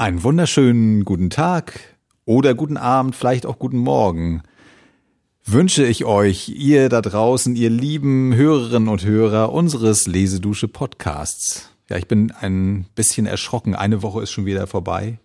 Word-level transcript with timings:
Einen 0.00 0.22
wunderschönen 0.22 1.04
guten 1.04 1.28
Tag 1.28 1.80
oder 2.24 2.54
guten 2.54 2.76
Abend, 2.76 3.16
vielleicht 3.16 3.46
auch 3.46 3.58
guten 3.58 3.78
Morgen 3.78 4.44
wünsche 5.44 5.84
ich 5.84 6.04
euch, 6.04 6.50
ihr 6.50 6.88
da 6.88 7.02
draußen, 7.02 7.56
ihr 7.56 7.68
lieben 7.68 8.32
Hörerinnen 8.32 8.88
und 8.88 9.04
Hörer 9.04 9.52
unseres 9.52 10.06
Lesedusche 10.06 10.68
Podcasts. 10.68 11.70
Ja, 11.90 11.96
ich 11.96 12.06
bin 12.06 12.30
ein 12.30 12.86
bisschen 12.94 13.26
erschrocken. 13.26 13.74
Eine 13.74 14.00
Woche 14.04 14.22
ist 14.22 14.30
schon 14.30 14.46
wieder 14.46 14.68
vorbei. 14.68 15.18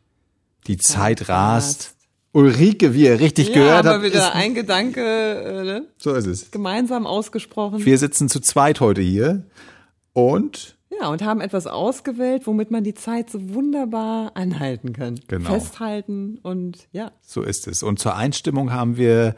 Die 0.66 0.78
Zeit 0.78 1.30
rast. 1.30 1.94
Ulrike, 2.32 2.96
wie 2.96 3.04
ihr 3.04 3.20
richtig 3.20 3.50
ja, 3.50 3.54
gehört 3.54 3.86
aber 3.86 3.98
habt, 3.98 4.06
wieder 4.06 4.30
ist, 4.30 4.34
ein 4.34 4.56
Gedanke 4.56 5.02
äh, 5.04 5.64
ne? 5.66 5.88
so 6.00 6.16
ist 6.16 6.26
es. 6.26 6.50
gemeinsam 6.50 7.06
ausgesprochen. 7.06 7.86
Wir 7.86 8.00
sitzen 8.00 8.28
zu 8.28 8.40
zweit 8.40 8.80
heute 8.80 9.02
hier 9.04 9.46
und 10.14 10.78
ja, 11.00 11.10
und 11.10 11.24
haben 11.24 11.42
etwas 11.42 11.68
ausgewählt, 11.68 12.46
womit 12.46 12.72
man 12.72 12.84
die 12.84 12.94
Zeit 12.94 13.30
so 13.30 13.54
wunderbar 13.54 14.32
anhalten 14.36 14.94
kann. 14.94 15.20
Genau. 15.28 15.50
Festhalten 15.50 16.40
und 16.42 16.88
ja. 16.92 17.12
so 17.22 17.42
ist 17.42 17.68
es. 17.68 17.84
Und 17.84 18.00
zur 18.00 18.16
Einstimmung 18.16 18.72
haben 18.72 18.98
wir 18.98 19.36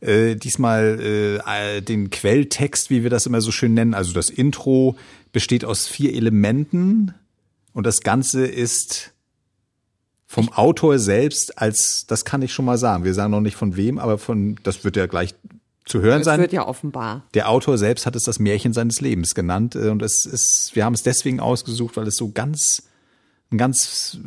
äh, 0.00 0.36
diesmal 0.36 1.00
äh, 1.00 1.80
den 1.80 2.10
Quelltext, 2.10 2.90
wie 2.90 3.02
wir 3.02 3.10
das 3.10 3.26
immer 3.26 3.40
so 3.40 3.50
schön 3.50 3.74
nennen. 3.74 3.94
Also 3.94 4.12
das 4.12 4.30
Intro 4.30 4.96
besteht 5.32 5.64
aus 5.64 5.86
vier 5.86 6.14
Elementen 6.14 7.14
und 7.72 7.86
das 7.86 8.02
Ganze 8.02 8.46
ist 8.46 9.12
vom 10.26 10.52
Autor 10.52 10.98
selbst 10.98 11.58
als, 11.58 12.06
das 12.06 12.24
kann 12.24 12.42
ich 12.42 12.52
schon 12.52 12.64
mal 12.64 12.78
sagen. 12.78 13.04
Wir 13.04 13.14
sagen 13.14 13.30
noch 13.30 13.40
nicht 13.40 13.56
von 13.56 13.76
wem, 13.76 13.98
aber 13.98 14.18
von, 14.18 14.58
das 14.62 14.84
wird 14.84 14.96
ja 14.96 15.06
gleich 15.06 15.34
zu 15.84 16.00
hören 16.00 16.24
sein. 16.24 16.40
wird 16.40 16.52
ja 16.52 16.66
offenbar. 16.66 17.24
Der 17.34 17.48
Autor 17.48 17.76
selbst 17.78 18.06
hat 18.06 18.16
es 18.16 18.24
das 18.24 18.38
Märchen 18.38 18.72
seines 18.72 19.00
Lebens 19.00 19.34
genannt 19.34 19.74
äh, 19.74 19.88
und 19.88 20.02
es 20.02 20.26
ist, 20.26 20.72
wir 20.74 20.84
haben 20.84 20.94
es 20.94 21.02
deswegen 21.02 21.40
ausgesucht, 21.40 21.96
weil 21.96 22.06
es 22.06 22.16
so 22.16 22.30
ganz, 22.30 22.88
ganz 23.54 24.18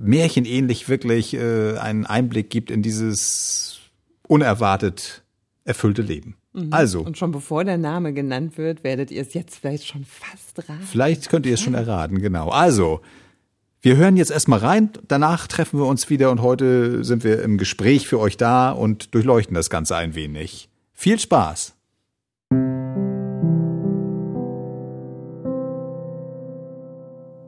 märchenähnlich 0.00 0.88
wirklich 0.88 1.34
äh, 1.34 1.76
einen 1.76 2.06
Einblick 2.06 2.50
gibt 2.50 2.70
in 2.70 2.82
dieses 2.82 3.80
unerwartet 4.26 5.22
erfüllte 5.64 6.02
Leben. 6.02 6.36
Also, 6.70 7.00
Und 7.00 7.16
schon 7.16 7.32
bevor 7.32 7.64
der 7.64 7.78
Name 7.78 8.12
genannt 8.12 8.58
wird, 8.58 8.84
werdet 8.84 9.10
ihr 9.10 9.22
es 9.22 9.32
jetzt 9.32 9.56
vielleicht 9.56 9.86
schon 9.86 10.04
fast 10.04 10.68
raten. 10.68 10.82
vielleicht 10.82 11.30
könnt 11.30 11.46
ihr 11.46 11.54
es 11.54 11.62
schon 11.62 11.72
erraten, 11.74 12.20
genau. 12.20 12.50
Also, 12.50 13.00
wir 13.80 13.96
hören 13.96 14.16
jetzt 14.16 14.30
erstmal 14.30 14.58
rein, 14.58 14.90
danach 15.08 15.46
treffen 15.46 15.78
wir 15.78 15.86
uns 15.86 16.10
wieder 16.10 16.30
und 16.30 16.42
heute 16.42 17.04
sind 17.04 17.24
wir 17.24 17.42
im 17.42 17.56
Gespräch 17.56 18.06
für 18.06 18.18
euch 18.18 18.36
da 18.36 18.70
und 18.70 19.14
durchleuchten 19.14 19.54
das 19.54 19.70
Ganze 19.70 19.96
ein 19.96 20.14
wenig. 20.14 20.68
Viel 21.02 21.18
Spaß! 21.18 21.74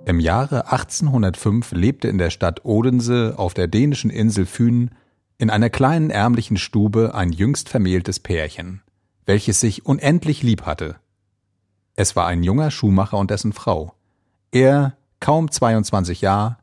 Im 0.06 0.18
Jahre 0.18 0.72
1805 0.72 1.70
lebte 1.70 2.08
in 2.08 2.18
der 2.18 2.30
Stadt 2.30 2.64
Odense 2.64 3.34
auf 3.36 3.54
der 3.54 3.68
dänischen 3.68 4.10
Insel 4.10 4.46
Fyn 4.46 4.90
in 5.38 5.50
einer 5.50 5.70
kleinen 5.70 6.10
ärmlichen 6.10 6.56
Stube 6.56 7.14
ein 7.14 7.30
jüngst 7.30 7.68
vermähltes 7.68 8.18
Pärchen, 8.18 8.82
welches 9.24 9.60
sich 9.60 9.86
unendlich 9.86 10.42
lieb 10.42 10.62
hatte. 10.62 10.96
Es 11.94 12.16
war 12.16 12.26
ein 12.26 12.42
junger 12.42 12.72
Schuhmacher 12.72 13.18
und 13.18 13.30
dessen 13.30 13.52
Frau. 13.52 13.94
Er, 14.50 14.96
kaum 15.20 15.48
22 15.48 16.22
Jahre, 16.22 16.56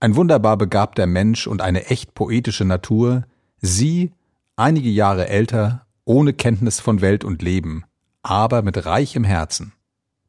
ein 0.00 0.16
wunderbar 0.16 0.56
begabter 0.56 1.06
Mensch 1.06 1.46
und 1.46 1.60
eine 1.60 1.90
echt 1.90 2.14
poetische 2.14 2.64
Natur, 2.64 3.24
sie, 3.60 4.12
einige 4.56 4.88
Jahre 4.88 5.28
älter, 5.28 5.84
ohne 6.08 6.32
Kenntnis 6.32 6.80
von 6.80 7.02
Welt 7.02 7.22
und 7.22 7.42
Leben, 7.42 7.84
aber 8.22 8.62
mit 8.62 8.86
reichem 8.86 9.24
Herzen. 9.24 9.74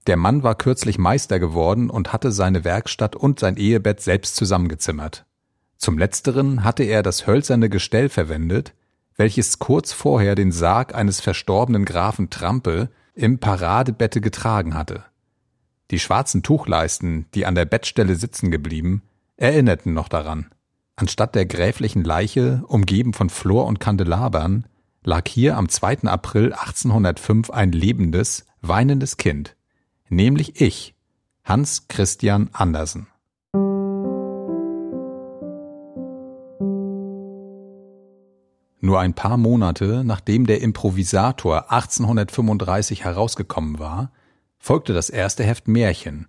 Der 0.08 0.17
Mann 0.17 0.44
war 0.44 0.55
kürzlich 0.55 0.97
Meister 0.97 1.39
geworden 1.39 1.89
und 1.89 2.11
hatte 2.11 2.33
seine 2.33 2.66
Werkstatt 2.66 3.16
und 3.16 3.39
sein 3.39 3.55
Ehebett 3.55 4.02
selbst 4.02 4.36
zusammengezimmert. 4.36 5.26
Zum 5.77 5.98
letzteren 5.98 6.65
hatte 6.65 6.83
er 6.83 7.02
das 7.02 7.27
hölzerne 7.27 7.70
Gestell 7.70 8.09
verwendet, 8.09 8.73
welches 9.15 9.59
kurz 9.59 9.93
vorher 9.93 10.36
den 10.36 10.52
Sarg 10.52 10.93
eines 10.95 11.21
verstorbenen 11.21 11.86
Grafen 11.86 12.30
Trampe 12.30 12.89
im 13.14 13.39
Paradebette 13.39 14.20
getragen 14.20 14.73
hatte. 14.73 15.05
Die 15.92 15.99
schwarzen 15.99 16.43
Tuchleisten, 16.43 17.27
die 17.33 17.45
an 17.45 17.55
der 17.55 17.65
Bettstelle 17.65 18.15
sitzen 18.15 18.52
geblieben, 18.52 19.02
erinnerten 19.37 19.93
noch 19.93 20.09
daran. 20.09 20.52
Anstatt 20.98 21.36
der 21.36 21.45
gräflichen 21.45 22.04
Leiche, 22.04 22.64
umgeben 22.67 23.14
von 23.14 23.30
Flor 23.30 23.65
und 23.65 23.80
Kandelabern, 23.80 24.65
lag 25.04 25.27
hier 25.27 25.58
am 25.58 25.70
2. 25.70 26.04
April 26.04 26.54
1805 26.54 27.49
ein 27.49 27.71
lebendes, 27.71 28.45
weinendes 28.61 29.17
Kind, 29.17 29.55
nämlich 30.10 30.60
ich, 30.61 30.95
Hans 31.43 31.87
Christian 31.87 32.49
Andersen. 32.54 33.08
Nur 38.82 38.99
ein 38.99 39.14
paar 39.14 39.37
Monate 39.37 40.04
nachdem 40.04 40.48
der 40.48 40.61
Improvisator 40.61 41.71
1835 41.71 43.04
herausgekommen 43.04 43.77
war, 43.77 44.11
folgte 44.58 44.93
das 44.93 45.10
erste 45.10 45.43
Heft 45.43 45.67
Märchen, 45.67 46.27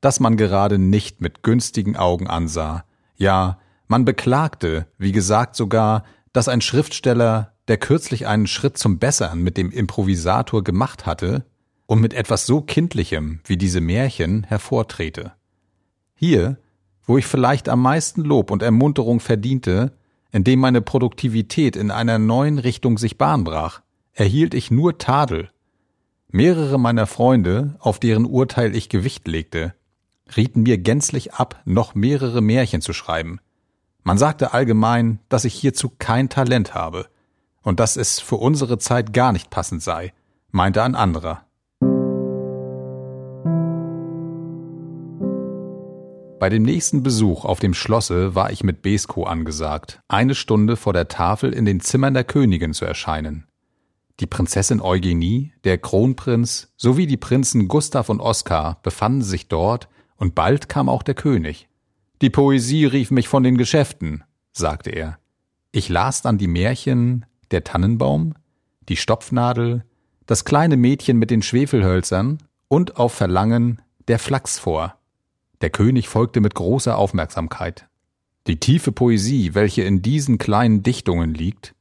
das 0.00 0.20
man 0.20 0.36
gerade 0.36 0.78
nicht 0.78 1.20
mit 1.20 1.42
günstigen 1.42 1.96
Augen 1.96 2.28
ansah. 2.28 2.84
Ja, 3.16 3.58
man 3.88 4.04
beklagte, 4.04 4.86
wie 4.96 5.12
gesagt 5.12 5.56
sogar, 5.56 6.04
dass 6.32 6.48
ein 6.48 6.60
Schriftsteller, 6.60 7.54
der 7.68 7.76
kürzlich 7.76 8.26
einen 8.26 8.46
Schritt 8.46 8.78
zum 8.78 8.98
Bessern 8.98 9.40
mit 9.40 9.56
dem 9.56 9.70
Improvisator 9.70 10.64
gemacht 10.64 11.06
hatte 11.06 11.44
und 11.86 12.00
mit 12.00 12.14
etwas 12.14 12.46
so 12.46 12.62
Kindlichem 12.62 13.40
wie 13.44 13.58
diese 13.58 13.80
Märchen 13.80 14.44
hervortrete. 14.44 15.32
Hier, 16.14 16.58
wo 17.04 17.18
ich 17.18 17.26
vielleicht 17.26 17.68
am 17.68 17.82
meisten 17.82 18.22
Lob 18.22 18.50
und 18.50 18.62
Ermunterung 18.62 19.20
verdiente, 19.20 19.92
indem 20.32 20.60
meine 20.60 20.82
Produktivität 20.82 21.76
in 21.76 21.90
einer 21.90 22.18
neuen 22.18 22.58
Richtung 22.58 22.98
sich 22.98 23.16
Bahn 23.18 23.44
brach, 23.44 23.82
erhielt 24.14 24.54
ich 24.54 24.70
nur 24.70 24.98
Tadel. 24.98 25.50
Mehrere 26.30 26.78
meiner 26.78 27.06
Freunde, 27.06 27.76
auf 27.78 27.98
deren 27.98 28.26
Urteil 28.26 28.74
ich 28.74 28.88
Gewicht 28.88 29.26
legte, 29.28 29.74
rieten 30.36 30.62
mir 30.62 30.76
gänzlich 30.76 31.34
ab, 31.34 31.62
noch 31.64 31.94
mehrere 31.94 32.42
Märchen 32.42 32.82
zu 32.82 32.92
schreiben. 32.92 33.40
Man 34.02 34.18
sagte 34.18 34.52
allgemein, 34.52 35.20
dass 35.30 35.46
ich 35.46 35.54
hierzu 35.54 35.90
kein 35.98 36.28
Talent 36.28 36.74
habe 36.74 37.08
und 37.68 37.80
dass 37.80 37.98
es 37.98 38.18
für 38.18 38.36
unsere 38.36 38.78
Zeit 38.78 39.12
gar 39.12 39.30
nicht 39.30 39.50
passend 39.50 39.82
sei, 39.82 40.14
meinte 40.50 40.82
ein 40.82 40.94
anderer. 40.94 41.44
Bei 46.40 46.48
dem 46.48 46.62
nächsten 46.62 47.02
Besuch 47.02 47.44
auf 47.44 47.60
dem 47.60 47.74
Schlosse 47.74 48.34
war 48.34 48.50
ich 48.50 48.64
mit 48.64 48.80
Besko 48.80 49.24
angesagt, 49.24 50.00
eine 50.08 50.34
Stunde 50.34 50.76
vor 50.76 50.94
der 50.94 51.08
Tafel 51.08 51.52
in 51.52 51.66
den 51.66 51.80
Zimmern 51.80 52.14
der 52.14 52.24
Königin 52.24 52.72
zu 52.72 52.86
erscheinen. 52.86 53.46
Die 54.20 54.26
Prinzessin 54.26 54.80
Eugenie, 54.80 55.52
der 55.64 55.76
Kronprinz 55.76 56.72
sowie 56.78 57.06
die 57.06 57.18
Prinzen 57.18 57.68
Gustav 57.68 58.08
und 58.08 58.20
Oskar 58.20 58.78
befanden 58.82 59.20
sich 59.20 59.48
dort, 59.48 59.90
und 60.16 60.34
bald 60.34 60.70
kam 60.70 60.88
auch 60.88 61.02
der 61.02 61.14
König. 61.14 61.68
Die 62.22 62.30
Poesie 62.30 62.86
rief 62.86 63.10
mich 63.10 63.28
von 63.28 63.42
den 63.42 63.58
Geschäften, 63.58 64.24
sagte 64.52 64.88
er. 64.88 65.18
Ich 65.70 65.90
las 65.90 66.22
dann 66.22 66.38
die 66.38 66.48
Märchen 66.48 67.26
Der 67.50 67.64
Tannenbaum, 67.64 68.34
die 68.88 68.96
Stopfnadel, 68.96 69.84
das 70.26 70.44
kleine 70.44 70.76
Mädchen 70.76 71.18
mit 71.18 71.30
den 71.30 71.42
Schwefelhölzern 71.42 72.38
und 72.68 72.96
auf 72.96 73.14
Verlangen 73.14 73.80
der 74.08 74.18
Flachs 74.18 74.58
vor. 74.58 74.96
Der 75.60 75.70
König 75.70 76.08
folgte 76.08 76.40
mit 76.40 76.54
großer 76.54 76.96
Aufmerksamkeit. 76.96 77.88
Die 78.46 78.60
tiefe 78.60 78.92
Poesie, 78.92 79.54
welche 79.54 79.82
in 79.82 80.02
diesen 80.02 80.38
kleinen 80.38 80.82
Dichtungen 80.82 81.34
liegt, 81.34 81.74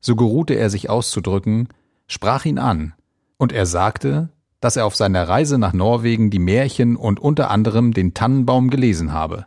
so 0.00 0.16
geruhte 0.16 0.54
er 0.54 0.70
sich 0.70 0.90
auszudrücken, 0.90 1.68
sprach 2.06 2.44
ihn 2.44 2.58
an, 2.58 2.94
und 3.38 3.52
er 3.52 3.66
sagte, 3.66 4.28
dass 4.60 4.76
er 4.76 4.86
auf 4.86 4.96
seiner 4.96 5.28
Reise 5.28 5.58
nach 5.58 5.72
Norwegen 5.72 6.30
die 6.30 6.38
Märchen 6.38 6.96
und 6.96 7.20
unter 7.20 7.50
anderem 7.50 7.92
den 7.92 8.14
Tannenbaum 8.14 8.70
gelesen 8.70 9.12
habe. 9.12 9.46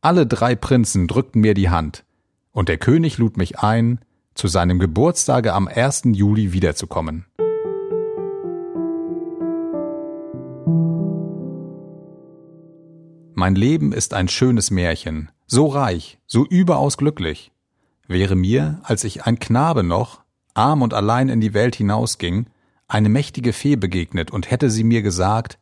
Alle 0.00 0.26
drei 0.26 0.54
Prinzen 0.54 1.06
drückten 1.06 1.40
mir 1.40 1.54
die 1.54 1.70
Hand, 1.70 2.04
und 2.52 2.68
der 2.68 2.78
König 2.78 3.18
lud 3.18 3.36
mich 3.36 3.58
ein, 3.60 4.00
zu 4.38 4.46
seinem 4.46 4.78
Geburtstage 4.78 5.52
am 5.52 5.66
1. 5.66 6.02
Juli 6.12 6.52
wiederzukommen. 6.52 7.26
Mein 13.34 13.56
Leben 13.56 13.92
ist 13.92 14.14
ein 14.14 14.28
schönes 14.28 14.70
Märchen, 14.70 15.30
so 15.48 15.66
reich, 15.66 16.20
so 16.26 16.46
überaus 16.46 16.96
glücklich. 16.96 17.50
Wäre 18.06 18.36
mir, 18.36 18.80
als 18.84 19.02
ich 19.02 19.24
ein 19.24 19.40
Knabe 19.40 19.82
noch, 19.82 20.20
arm 20.54 20.82
und 20.82 20.94
allein 20.94 21.28
in 21.28 21.40
die 21.40 21.52
Welt 21.52 21.74
hinausging, 21.74 22.46
eine 22.86 23.08
mächtige 23.08 23.52
Fee 23.52 23.74
begegnet 23.74 24.30
und 24.30 24.52
hätte 24.52 24.70
sie 24.70 24.84
mir 24.84 25.02
gesagt, 25.02 25.58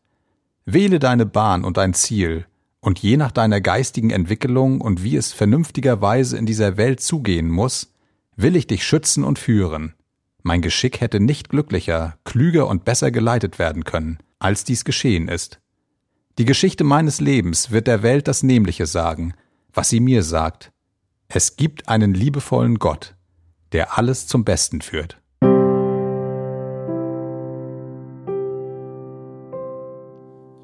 wähle 0.67 0.99
deine 0.99 1.25
Bahn 1.25 1.65
und 1.65 1.79
dein 1.79 1.95
Ziel, 1.95 2.45
und 2.81 2.99
je 2.99 3.17
nach 3.17 3.33
deiner 3.33 3.63
geistigen 3.63 4.11
Entwicklung 4.11 4.83
und 4.83 5.03
wie 5.03 5.17
es 5.17 5.33
vernünftigerweise 5.33 6.37
in 6.37 6.45
dieser 6.45 6.77
Welt 6.77 7.01
zugehen 7.01 7.49
muss, 7.49 7.96
will 8.37 8.55
ich 8.55 8.67
dich 8.67 8.87
schützen 8.87 9.25
und 9.25 9.39
führen. 9.39 9.95
Mein 10.43 10.61
Geschick 10.61 11.01
hätte 11.01 11.19
nicht 11.19 11.49
glücklicher, 11.49 12.19
klüger 12.25 12.69
und 12.69 12.85
besser 12.85 13.11
geleitet 13.11 13.59
werden 13.59 13.85
können, 13.85 14.19
als 14.39 14.63
dies 14.65 14.85
geschehen 14.85 15.29
ist. 15.29 15.61
Die 16.39 16.45
Geschichte 16.45 16.85
meines 16.85 17.21
Lebens 17.21 17.71
wird 17.71 17.87
der 17.87 18.03
Welt 18.03 18.29
das 18.29 18.43
Nämliche 18.43 18.87
sagen, 18.87 19.33
was 19.73 19.89
sie 19.89 20.01
mir 20.01 20.23
sagt. 20.23 20.71
Es 21.29 21.57
gibt 21.57 21.89
einen 21.89 22.15
liebevollen 22.15 22.79
Gott, 22.79 23.17
der 23.73 23.99
alles 23.99 24.27
zum 24.27 24.45
Besten 24.45 24.83
führt. 24.83 25.21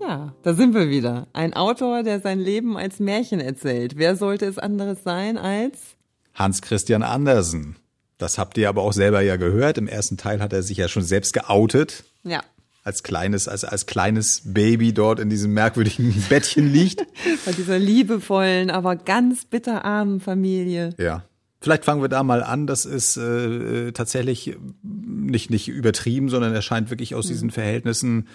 Ja, 0.01 0.35
da 0.43 0.55
sind 0.55 0.75
wir 0.75 0.91
wieder. 0.91 1.27
Ein 1.33 1.55
Autor, 1.55 2.03
der 2.03 2.21
sein 2.21 2.39
Leben 2.39 2.77
als 2.77 3.01
Märchen 3.01 3.41
erzählt. 3.41 3.97
Wer 3.97 4.15
sollte 4.15 4.45
es 4.45 4.59
anderes 4.59 5.03
sein 5.03 5.39
als 5.39 5.97
Hans 6.35 6.63
Christian 6.63 7.03
Andersen. 7.03 7.77
Das 8.19 8.39
habt 8.39 8.57
ihr 8.57 8.69
aber 8.69 8.83
auch 8.83 8.93
selber 8.93 9.21
ja 9.21 9.37
gehört. 9.37 9.79
Im 9.79 9.89
ersten 9.89 10.17
Teil 10.17 10.41
hat 10.41 10.53
er 10.53 10.63
sich 10.63 10.79
ja 10.79 10.89
schon 10.89 11.03
selbst 11.03 11.33
geoutet. 11.33 12.05
Ja. 12.23 12.43
Als 12.85 13.03
kleines, 13.03 13.49
als, 13.49 13.65
als 13.65 13.87
kleines 13.87 14.43
Baby 14.45 14.93
dort 14.93 15.19
in 15.21 15.29
diesem 15.29 15.53
merkwürdigen 15.53 16.15
Bettchen 16.29 16.73
liegt. 16.73 17.05
Bei 17.45 17.53
dieser 17.53 17.79
liebevollen, 17.79 18.71
aber 18.71 18.97
ganz 18.97 19.45
bitterarmen 19.45 20.21
Familie. 20.21 20.95
Ja. 20.99 21.25
Vielleicht 21.61 21.85
fangen 21.85 22.03
wir 22.03 22.09
da 22.09 22.25
mal 22.25 22.43
an. 22.43 22.67
Das 22.67 22.85
ist 22.85 23.17
äh, 23.17 23.93
tatsächlich 23.93 24.57
nicht, 24.83 25.51
nicht 25.51 25.69
übertrieben, 25.69 26.29
sondern 26.29 26.53
er 26.53 26.63
scheint 26.63 26.91
wirklich 26.91 27.15
aus 27.15 27.29
diesen 27.29 27.53
Verhältnissen, 27.53 28.27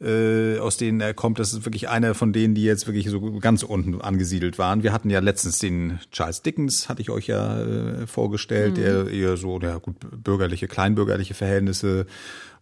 äh, 0.00 0.58
aus 0.58 0.76
denen 0.76 1.00
er 1.00 1.12
kommt, 1.12 1.38
das 1.38 1.52
ist 1.52 1.64
wirklich 1.64 1.88
einer 1.88 2.14
von 2.14 2.32
denen, 2.32 2.54
die 2.54 2.64
jetzt 2.64 2.86
wirklich 2.86 3.08
so 3.08 3.20
ganz 3.38 3.62
unten 3.62 4.00
angesiedelt 4.00 4.58
waren. 4.58 4.82
Wir 4.82 4.92
hatten 4.92 5.10
ja 5.10 5.20
letztens 5.20 5.58
den 5.58 6.00
Charles 6.10 6.42
Dickens, 6.42 6.88
hatte 6.88 7.02
ich 7.02 7.10
euch 7.10 7.26
ja 7.26 7.60
äh, 7.60 8.06
vorgestellt, 8.06 8.78
der 8.78 9.08
eher 9.08 9.36
so, 9.36 9.60
ja 9.60 9.76
gut, 9.76 9.96
bürgerliche, 10.22 10.68
kleinbürgerliche 10.68 11.34
Verhältnisse 11.34 12.06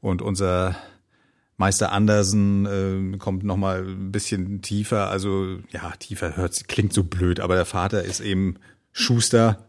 und 0.00 0.20
unser 0.20 0.76
Meister 1.56 1.92
Andersen 1.92 2.66
äh, 2.66 3.16
kommt 3.18 3.44
noch 3.44 3.56
mal 3.56 3.84
ein 3.84 4.12
bisschen 4.12 4.62
tiefer, 4.62 5.08
also 5.08 5.58
ja, 5.70 5.92
tiefer 5.98 6.36
hört 6.36 6.68
klingt 6.68 6.92
so 6.92 7.04
blöd, 7.04 7.40
aber 7.40 7.54
der 7.54 7.66
Vater 7.66 8.04
ist 8.04 8.20
eben 8.20 8.56
Schuster. 8.92 9.67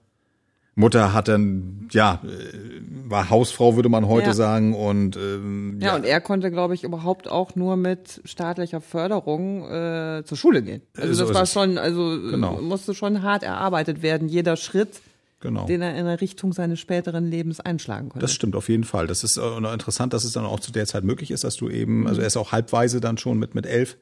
Mutter 0.80 1.14
hat 1.14 1.28
dann 1.28 1.88
ja 1.92 2.22
äh, 2.24 2.80
war 3.10 3.30
Hausfrau 3.30 3.76
würde 3.76 3.90
man 3.90 4.08
heute 4.08 4.28
Ja. 4.28 4.34
sagen 4.34 4.76
und 4.76 5.18
ähm, 5.18 5.80
Ja, 5.82 5.96
und 5.96 6.06
er 6.06 6.22
konnte, 6.22 6.52
glaube 6.52 6.76
ich, 6.76 6.84
überhaupt 6.84 7.28
auch 7.28 7.56
nur 7.56 7.76
mit 7.76 8.22
staatlicher 8.24 8.80
Förderung 8.82 9.64
äh, 9.70 10.24
zur 10.26 10.38
Schule 10.38 10.62
gehen. 10.62 10.82
Also 10.98 11.14
So 11.14 11.26
das 11.26 11.34
war 11.36 11.44
es. 11.44 11.54
schon, 11.54 11.78
also 11.78 12.16
äh, 12.16 12.32
Genau. 12.32 12.62
musste 12.62 12.94
schon 12.94 13.24
hart 13.24 13.44
erarbeitet 13.44 14.02
werden, 14.04 14.28
jeder 14.30 14.56
Schritt, 14.58 15.02
genau. 15.40 15.66
den 15.66 15.82
er 15.82 15.96
in 15.98 16.06
der 16.06 16.22
Richtung 16.22 16.54
seines 16.54 16.80
späteren 16.80 17.26
Lebens 17.26 17.60
einschlagen 17.60 18.10
konnte. 18.10 18.20
Das 18.24 18.34
stimmt 18.34 18.56
auf 18.56 18.70
jeden 18.70 18.84
Fall. 18.84 19.08
Das 19.08 19.24
ist 19.24 19.38
äh, 19.38 19.58
interessant, 19.74 20.14
dass 20.14 20.24
es 20.24 20.34
dann 20.34 20.46
auch 20.46 20.60
zu 20.60 20.72
der 20.72 20.86
Zeit 20.86 21.04
möglich 21.04 21.32
ist, 21.32 21.44
dass 21.44 21.56
du 21.56 21.70
eben, 21.70 22.08
also 22.08 22.22
er 22.22 22.28
ist 22.28 22.38
auch 22.38 22.52
halbweise 22.52 23.02
dann 23.02 23.18
schon 23.18 23.40
mit 23.40 23.56
mit 23.56 23.66
elf, 23.66 23.98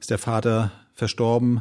ist 0.00 0.10
der 0.10 0.18
Vater 0.18 0.72
verstorben 0.94 1.60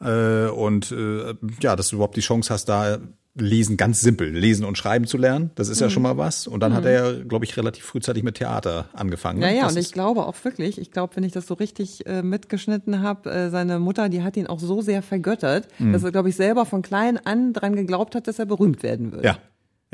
äh, 0.00 0.46
und 0.46 0.90
äh, 0.90 1.34
ja, 1.60 1.76
dass 1.76 1.88
du 1.88 1.96
überhaupt 1.96 2.16
die 2.16 2.20
Chance 2.22 2.52
hast, 2.52 2.64
da 2.68 2.98
lesen 3.36 3.76
ganz 3.76 4.00
simpel, 4.00 4.30
lesen 4.30 4.64
und 4.64 4.78
schreiben 4.78 5.06
zu 5.06 5.16
lernen. 5.18 5.50
Das 5.56 5.68
ist 5.68 5.80
ja 5.80 5.90
schon 5.90 6.02
mal 6.04 6.16
was. 6.16 6.46
Und 6.46 6.60
dann 6.60 6.72
hat 6.72 6.84
er 6.84 6.92
ja, 6.92 7.22
glaube 7.24 7.44
ich, 7.44 7.56
relativ 7.56 7.84
frühzeitig 7.84 8.22
mit 8.22 8.36
Theater 8.36 8.88
angefangen. 8.92 9.42
Ja, 9.42 9.48
ja, 9.50 9.62
Das 9.64 9.72
und 9.74 9.78
ich 9.80 9.90
glaube 9.92 10.24
auch 10.26 10.36
wirklich, 10.44 10.78
ich 10.78 10.92
glaube, 10.92 11.16
wenn 11.16 11.24
ich 11.24 11.32
das 11.32 11.46
so 11.48 11.54
richtig 11.54 12.06
äh, 12.06 12.22
mitgeschnitten 12.22 13.02
habe, 13.02 13.30
äh, 13.30 13.50
seine 13.50 13.80
Mutter, 13.80 14.08
die 14.08 14.22
hat 14.22 14.36
ihn 14.36 14.46
auch 14.46 14.60
so 14.60 14.80
sehr 14.82 15.02
vergöttert, 15.02 15.66
Mhm. 15.78 15.92
dass 15.92 16.04
er, 16.04 16.12
glaube 16.12 16.28
ich, 16.28 16.36
selber 16.36 16.64
von 16.64 16.82
klein 16.82 17.18
an 17.24 17.52
dran 17.52 17.74
geglaubt 17.74 18.14
hat, 18.14 18.28
dass 18.28 18.38
er 18.38 18.46
berühmt 18.46 18.82
werden 18.84 19.10
würde. 19.12 19.26
ja, 19.26 19.38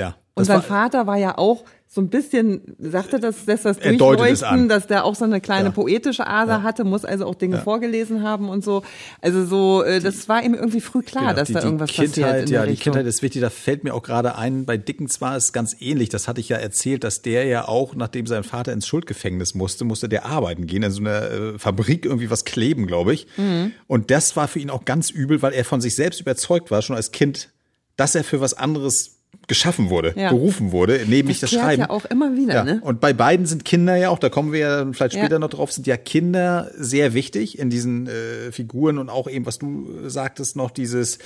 ja. 0.01 0.17
Und 0.35 0.45
sein 0.47 0.57
war- 0.57 0.63
Vater 0.63 1.07
war 1.07 1.17
ja 1.19 1.37
auch 1.39 1.65
so 1.93 2.01
ein 2.01 2.09
bisschen, 2.09 2.77
sagte 2.79 3.19
das, 3.19 3.47
lässt 3.47 3.65
das 3.65 3.79
durchleuchten, 3.81 4.69
dass 4.69 4.87
der 4.87 5.05
auch 5.05 5.17
so 5.17 5.25
eine 5.25 5.41
kleine 5.41 5.67
Ja. 5.71 5.75
poetische 5.75 6.25
Ader 6.25 6.63
hatte, 6.63 6.85
muss 6.85 7.05
also 7.05 7.27
auch 7.27 7.35
Dinge 7.35 7.59
vorgelesen 7.59 8.23
haben 8.23 8.49
und 8.49 8.63
so. 8.65 8.85
Also 9.21 9.45
so, 9.45 9.83
äh, 9.83 9.99
das 10.01 10.29
war 10.29 10.41
ihm 10.45 10.55
irgendwie 10.55 10.81
früh 10.81 11.03
klar, 11.03 11.25
Genau, 11.25 11.35
dass 11.37 11.49
die, 11.49 11.55
da 11.55 11.61
die 11.61 11.67
irgendwas 11.67 11.91
Kindheit, 11.91 12.15
passiert 12.31 12.49
ja, 12.51 12.63
die 12.63 12.71
Richtung. 12.71 12.93
Kindheit 12.93 13.07
ist 13.07 13.23
wichtig. 13.23 13.43
Da 13.43 13.51
fällt 13.51 13.83
mir 13.83 13.93
auch 13.93 14.05
gerade 14.05 14.37
ein, 14.39 14.67
bei 14.67 14.77
Dickens 14.77 15.21
war 15.21 15.37
es 15.37 15.53
ganz 15.53 15.75
ähnlich. 15.81 16.09
Das 16.11 16.29
hatte 16.29 16.41
ich 16.41 16.49
ja 16.49 16.59
erzählt, 16.59 17.03
dass 17.03 17.23
der 17.23 17.45
ja 17.47 17.67
auch, 17.67 17.97
nachdem 17.97 18.27
sein 18.29 18.45
Vater 18.45 18.73
ins 18.73 18.87
Schuldgefängnis 18.87 19.57
musste, 19.57 19.85
musste 19.85 20.09
der 20.09 20.27
arbeiten 20.27 20.69
gehen, 20.69 20.85
in 20.85 20.93
so 20.93 21.01
einer 21.01 21.23
äh, 21.31 21.59
Fabrik 21.59 22.05
irgendwie 22.07 22.31
was 22.31 22.45
kleben, 22.45 22.87
glaube 22.87 23.13
ich. 23.15 23.27
Mhm. 23.37 23.73
Und 23.89 24.13
das 24.13 24.37
war 24.37 24.47
für 24.47 24.61
ihn 24.61 24.71
auch 24.71 24.85
ganz 24.85 25.11
übel, 25.11 25.43
weil 25.43 25.53
er 25.55 25.65
von 25.65 25.81
sich 25.81 25.97
selbst 25.97 26.21
überzeugt 26.21 26.71
war, 26.71 26.83
schon 26.83 26.95
als 26.95 27.11
Kind, 27.11 27.49
dass 27.97 28.15
er 28.15 28.23
für 28.23 28.41
was 28.41 28.55
anderes 28.55 29.17
geschaffen 29.47 29.91
wurde, 29.91 30.15
Ja. 30.17 30.31
berufen 30.31 30.71
wurde, 30.71 31.05
nämlich 31.09 31.41
das 31.41 31.51
das, 31.51 31.59
Schreiben. 31.61 31.83
ja 31.83 31.91
auch 31.91 32.05
immer 32.05 32.37
wieder, 32.37 32.55
Ja, 32.55 32.65
ne? 32.65 32.81
und 32.85 33.01
bei 33.01 33.13
beiden 33.13 33.47
sind 33.47 33.65
Kinder 33.65 33.97
ja 33.97 34.11
auch, 34.11 34.19
da 34.21 34.29
kommen 34.29 34.53
wir 34.53 34.61
ja 34.61 34.87
vielleicht 34.93 35.15
Ja. 35.15 35.21
später 35.23 35.39
noch 35.41 35.51
drauf, 35.51 35.73
sind 35.73 35.87
ja 35.89 35.97
Kinder 35.97 36.71
sehr 36.77 37.15
wichtig 37.15 37.59
in 37.59 37.69
diesen 37.69 38.07
äh, 38.07 38.53
Figuren 38.53 38.99
und 38.99 39.09
auch 39.09 39.29
eben, 39.29 39.47
was 39.47 39.59
du 39.59 39.89
sagtest, 40.09 40.55
noch 40.57 40.71
dieses, 40.71 41.19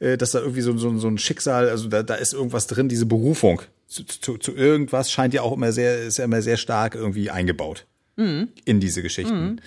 äh, 0.00 0.16
dass 0.16 0.30
da 0.30 0.40
irgendwie 0.40 0.62
so, 0.62 0.76
so, 0.78 0.96
so 0.98 1.08
ein 1.08 1.18
Schicksal, 1.18 1.68
also 1.68 1.88
da, 1.88 2.02
da 2.02 2.14
ist 2.14 2.32
irgendwas 2.32 2.66
drin, 2.66 2.88
diese 2.88 3.04
Berufung 3.06 3.60
zu, 3.88 4.04
zu, 4.04 4.38
zu 4.38 4.54
irgendwas 4.54 5.10
scheint 5.12 5.34
ja 5.34 5.42
auch 5.42 5.52
immer 5.52 5.70
sehr, 5.72 6.02
ist 6.04 6.16
ja 6.18 6.24
immer 6.24 6.40
sehr 6.42 6.56
stark 6.56 6.94
irgendwie 6.94 7.30
eingebaut 7.30 7.86
Mhm. 8.16 8.48
in 8.64 8.80
diese 8.80 9.02
Geschichten. 9.02 9.60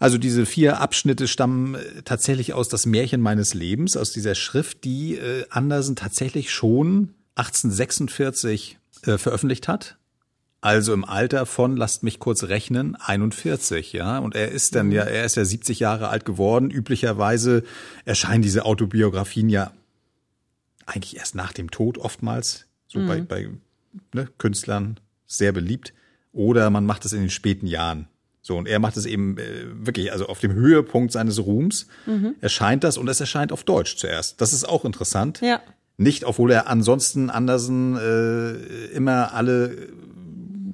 Also 0.00 0.18
diese 0.18 0.46
vier 0.46 0.80
Abschnitte 0.80 1.28
stammen 1.28 1.74
äh, 1.74 2.02
tatsächlich 2.04 2.52
aus 2.52 2.68
das 2.68 2.86
Märchen 2.86 3.20
meines 3.20 3.54
Lebens, 3.54 3.96
aus 3.96 4.12
dieser 4.12 4.34
Schrift, 4.34 4.84
die 4.84 5.16
äh, 5.16 5.44
Andersen 5.50 5.96
tatsächlich 5.96 6.50
schon 6.52 7.14
1846 7.36 8.78
äh, 9.04 9.18
veröffentlicht 9.18 9.68
hat. 9.68 9.96
Also 10.62 10.92
im 10.92 11.06
Alter 11.06 11.46
von, 11.46 11.76
lasst 11.76 12.02
mich 12.02 12.18
kurz 12.18 12.44
rechnen, 12.44 12.96
41, 12.96 13.94
ja. 13.94 14.18
Und 14.18 14.34
er 14.34 14.50
ist 14.50 14.74
dann 14.74 14.92
ja, 14.92 15.04
er 15.04 15.24
ist 15.24 15.36
ja 15.36 15.44
70 15.44 15.80
Jahre 15.80 16.08
alt 16.08 16.26
geworden. 16.26 16.70
Üblicherweise 16.70 17.62
erscheinen 18.04 18.42
diese 18.42 18.66
Autobiografien 18.66 19.48
ja 19.48 19.72
eigentlich 20.84 21.16
erst 21.16 21.34
nach 21.34 21.52
dem 21.52 21.70
Tod 21.70 21.96
oftmals, 21.96 22.66
so 22.88 23.06
bei, 23.06 23.22
bei 23.22 23.48
ne, 24.12 24.28
Künstlern 24.36 25.00
sehr 25.26 25.52
beliebt. 25.52 25.94
Oder 26.32 26.70
man 26.70 26.86
macht 26.86 27.04
es 27.04 27.12
in 27.12 27.20
den 27.20 27.30
späten 27.30 27.66
Jahren. 27.66 28.08
So, 28.42 28.56
und 28.56 28.66
er 28.66 28.78
macht 28.78 28.96
es 28.96 29.04
eben 29.06 29.36
äh, 29.38 29.66
wirklich, 29.72 30.12
also 30.12 30.26
auf 30.26 30.40
dem 30.40 30.52
Höhepunkt 30.52 31.12
seines 31.12 31.44
Ruhms 31.44 31.88
erscheint 32.40 32.84
das 32.84 32.96
und 32.96 33.08
es 33.08 33.20
erscheint 33.20 33.52
auf 33.52 33.64
Deutsch 33.64 33.96
zuerst. 33.96 34.40
Das 34.40 34.52
ist 34.52 34.66
auch 34.66 34.84
interessant. 34.84 35.40
Ja. 35.42 35.60
Nicht, 35.98 36.24
obwohl 36.24 36.50
er 36.50 36.66
ansonsten 36.66 37.28
Andersen 37.28 37.96
äh, 37.96 38.86
immer 38.94 39.34
alle 39.34 39.88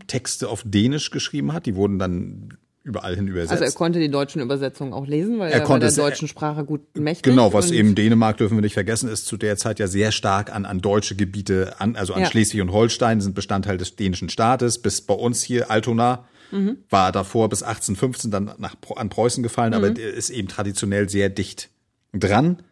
Texte 0.07 0.49
auf 0.49 0.63
Dänisch 0.65 1.11
geschrieben 1.11 1.53
hat. 1.53 1.67
Die 1.67 1.75
wurden 1.75 1.99
dann 1.99 2.57
überall 2.87 3.17
hin 3.17 3.27
übersetzt. 3.27 3.51
Also 3.51 3.65
er 3.65 3.73
konnte 3.73 3.99
die 3.99 4.09
deutschen 4.09 4.41
Übersetzungen 4.41 4.93
auch 4.93 5.07
lesen, 5.07 5.39
weil 5.41 5.51
Er 5.53 5.59
er, 5.59 5.65
konnte 5.65 5.87
der 5.93 5.95
deutschen 5.97 6.29
Sprache 6.29 6.65
gut 6.65 6.81
mächtig. 6.97 7.25
Genau, 7.25 7.53
was 7.53 7.71
eben 7.73 7.95
Dänemark 7.97 8.37
dürfen 8.37 8.57
wir 8.57 8.63
nicht 8.63 8.75
vergessen, 8.75 9.09
ist 9.11 9.27
zu 9.27 9.37
der 9.37 9.57
Zeit 9.57 9.79
ja 9.81 9.89
sehr 9.89 10.13
stark 10.13 10.55
an, 10.55 10.65
an 10.65 10.81
deutsche 10.81 11.17
Gebiete, 11.17 11.75
an, 11.81 11.97
also 11.97 12.15
an 12.15 12.23
Ja. 12.23 12.31
Schleswig 12.31 12.61
und 12.63 12.71
Holstein 12.71 13.21
sind 13.21 13.35
Bestandteil 13.35 13.77
des 13.77 13.97
dänischen 13.97 14.29
Staates, 14.29 14.81
bis 14.81 15.01
bei 15.01 15.15
uns 15.15 15.43
hier 15.43 15.71
Altona 15.71 16.25
Mhm. 16.53 16.77
war 16.91 17.11
davor 17.11 17.49
bis 17.49 17.65
1815 17.65 18.31
dann 18.31 18.53
nach, 18.59 18.77
an 18.95 19.09
Preußen 19.09 19.43
gefallen, 19.43 19.75
aber 19.75 19.91
Mhm. 19.91 19.95
der 19.95 20.15
ist 20.15 20.31
eben 20.31 20.47
traditionell 20.47 21.09
sehr 21.09 21.29
dicht 21.29 21.71
dran, 22.15 22.63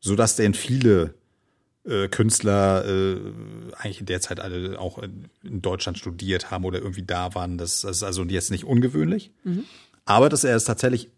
so 0.00 0.16
dass 0.16 0.34
denn 0.36 0.54
viele 0.54 1.12
äh, 1.88 2.08
Künstler 2.08 2.84
äh, 2.86 3.16
eigentlich 3.76 4.00
in 4.00 4.06
der 4.06 4.20
Zeit 4.20 4.40
alle 4.40 4.78
auch 4.78 4.98
in, 4.98 5.24
in 5.42 5.62
Deutschland 5.62 5.98
studiert 5.98 6.50
haben 6.50 6.64
oder 6.64 6.78
irgendwie 6.78 7.02
da 7.02 7.34
waren. 7.34 7.58
Das, 7.58 7.80
das 7.82 7.98
ist 7.98 8.02
also 8.02 8.24
jetzt 8.24 8.50
nicht 8.50 8.64
ungewöhnlich. 8.64 9.30
Aber 10.04 10.28
dass 10.28 10.44
er 10.44 10.56
es 10.56 10.64
tatsächlich 10.64 11.08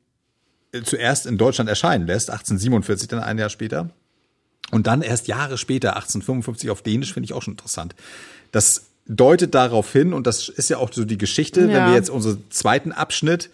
äh, 0.72 0.82
zuerst 0.82 1.26
in 1.26 1.38
Deutschland 1.38 1.68
erscheinen 1.68 2.06
lässt, 2.06 2.30
1847, 2.30 3.08
dann 3.08 3.20
ein 3.20 3.38
Jahr 3.38 3.50
später. 3.50 3.90
Und 4.70 4.86
dann 4.86 5.02
erst 5.02 5.26
Jahre 5.26 5.58
später, 5.58 5.96
1855 5.96 6.70
auf 6.70 6.82
Dänisch, 6.82 7.12
finde 7.12 7.24
ich 7.24 7.32
auch 7.32 7.42
schon 7.42 7.54
interessant. 7.54 7.94
Das 8.52 8.86
deutet 9.06 9.54
darauf 9.54 9.90
hin, 9.92 10.12
und 10.12 10.26
das 10.28 10.48
ist 10.48 10.70
ja 10.70 10.76
auch 10.78 10.92
so 10.92 11.04
die 11.04 11.18
Geschichte, 11.18 11.62
wenn 11.62 11.70
Ja. 11.70 11.86
wir 11.88 11.94
jetzt 11.94 12.10
unseren 12.10 12.44
zweiten 12.50 12.92
Abschnitt 12.92 13.50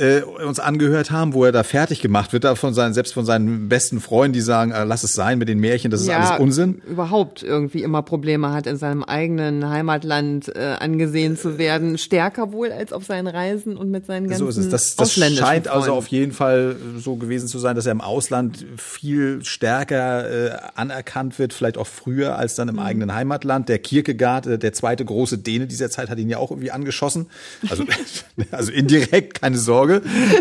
äh, 0.00 0.22
uns 0.22 0.58
angehört 0.58 1.10
haben, 1.10 1.34
wo 1.34 1.44
er 1.44 1.52
da 1.52 1.62
fertig 1.62 2.00
gemacht 2.00 2.32
wird, 2.32 2.44
da 2.44 2.54
von 2.54 2.72
seinen, 2.74 2.94
selbst 2.94 3.12
von 3.14 3.24
seinen 3.24 3.68
besten 3.68 4.00
Freunden, 4.00 4.32
die 4.32 4.40
sagen, 4.40 4.70
äh, 4.72 4.84
lass 4.84 5.04
es 5.04 5.12
sein 5.14 5.38
mit 5.38 5.48
den 5.48 5.58
Märchen, 5.60 5.90
das 5.90 6.00
ist 6.02 6.08
alles 6.08 6.40
Unsinn. 6.40 6.80
überhaupt 6.88 7.42
irgendwie 7.42 7.82
immer 7.82 8.02
Probleme 8.02 8.52
hat, 8.52 8.66
in 8.66 8.76
seinem 8.76 9.04
eigenen 9.04 9.68
Heimatland 9.68 10.48
äh, 10.56 10.76
angesehen 10.80 11.36
zu 11.36 11.58
werden. 11.58 11.98
Stärker 11.98 12.52
wohl 12.52 12.72
als 12.72 12.92
auf 12.92 13.04
seinen 13.04 13.26
Reisen 13.26 13.76
und 13.76 13.90
mit 13.90 14.06
seinen 14.06 14.28
ganzen 14.28 14.44
So 14.44 14.48
ist 14.48 14.56
es. 14.56 14.68
Das, 14.70 14.96
das 14.96 15.12
scheint 15.12 15.68
also 15.68 15.82
Freunden. 15.82 15.90
auf 15.98 16.06
jeden 16.08 16.32
Fall 16.32 16.76
so 16.98 17.16
gewesen 17.16 17.46
zu 17.48 17.58
sein, 17.58 17.76
dass 17.76 17.84
er 17.86 17.92
im 17.92 18.00
Ausland 18.00 18.64
viel 18.78 19.44
stärker 19.44 20.30
äh, 20.30 20.58
anerkannt 20.76 21.38
wird, 21.38 21.52
vielleicht 21.52 21.76
auch 21.76 21.86
früher 21.86 22.36
als 22.38 22.54
dann 22.54 22.68
im 22.68 22.76
Mhm. 22.76 22.80
eigenen 22.80 23.14
Heimatland. 23.14 23.68
Der 23.68 23.78
Kierkegaard, 23.78 24.46
äh, 24.46 24.58
der 24.58 24.72
zweite 24.72 25.04
große 25.04 25.36
Däne 25.38 25.66
dieser 25.66 25.90
Zeit, 25.90 26.08
hat 26.08 26.18
ihn 26.18 26.30
ja 26.30 26.38
auch 26.38 26.50
irgendwie 26.50 26.70
angeschossen. 26.70 27.26
Also, 27.68 27.84
also 28.50 28.72
indirekt, 28.72 29.40
keine 29.42 29.58
Sorge, 29.58 29.89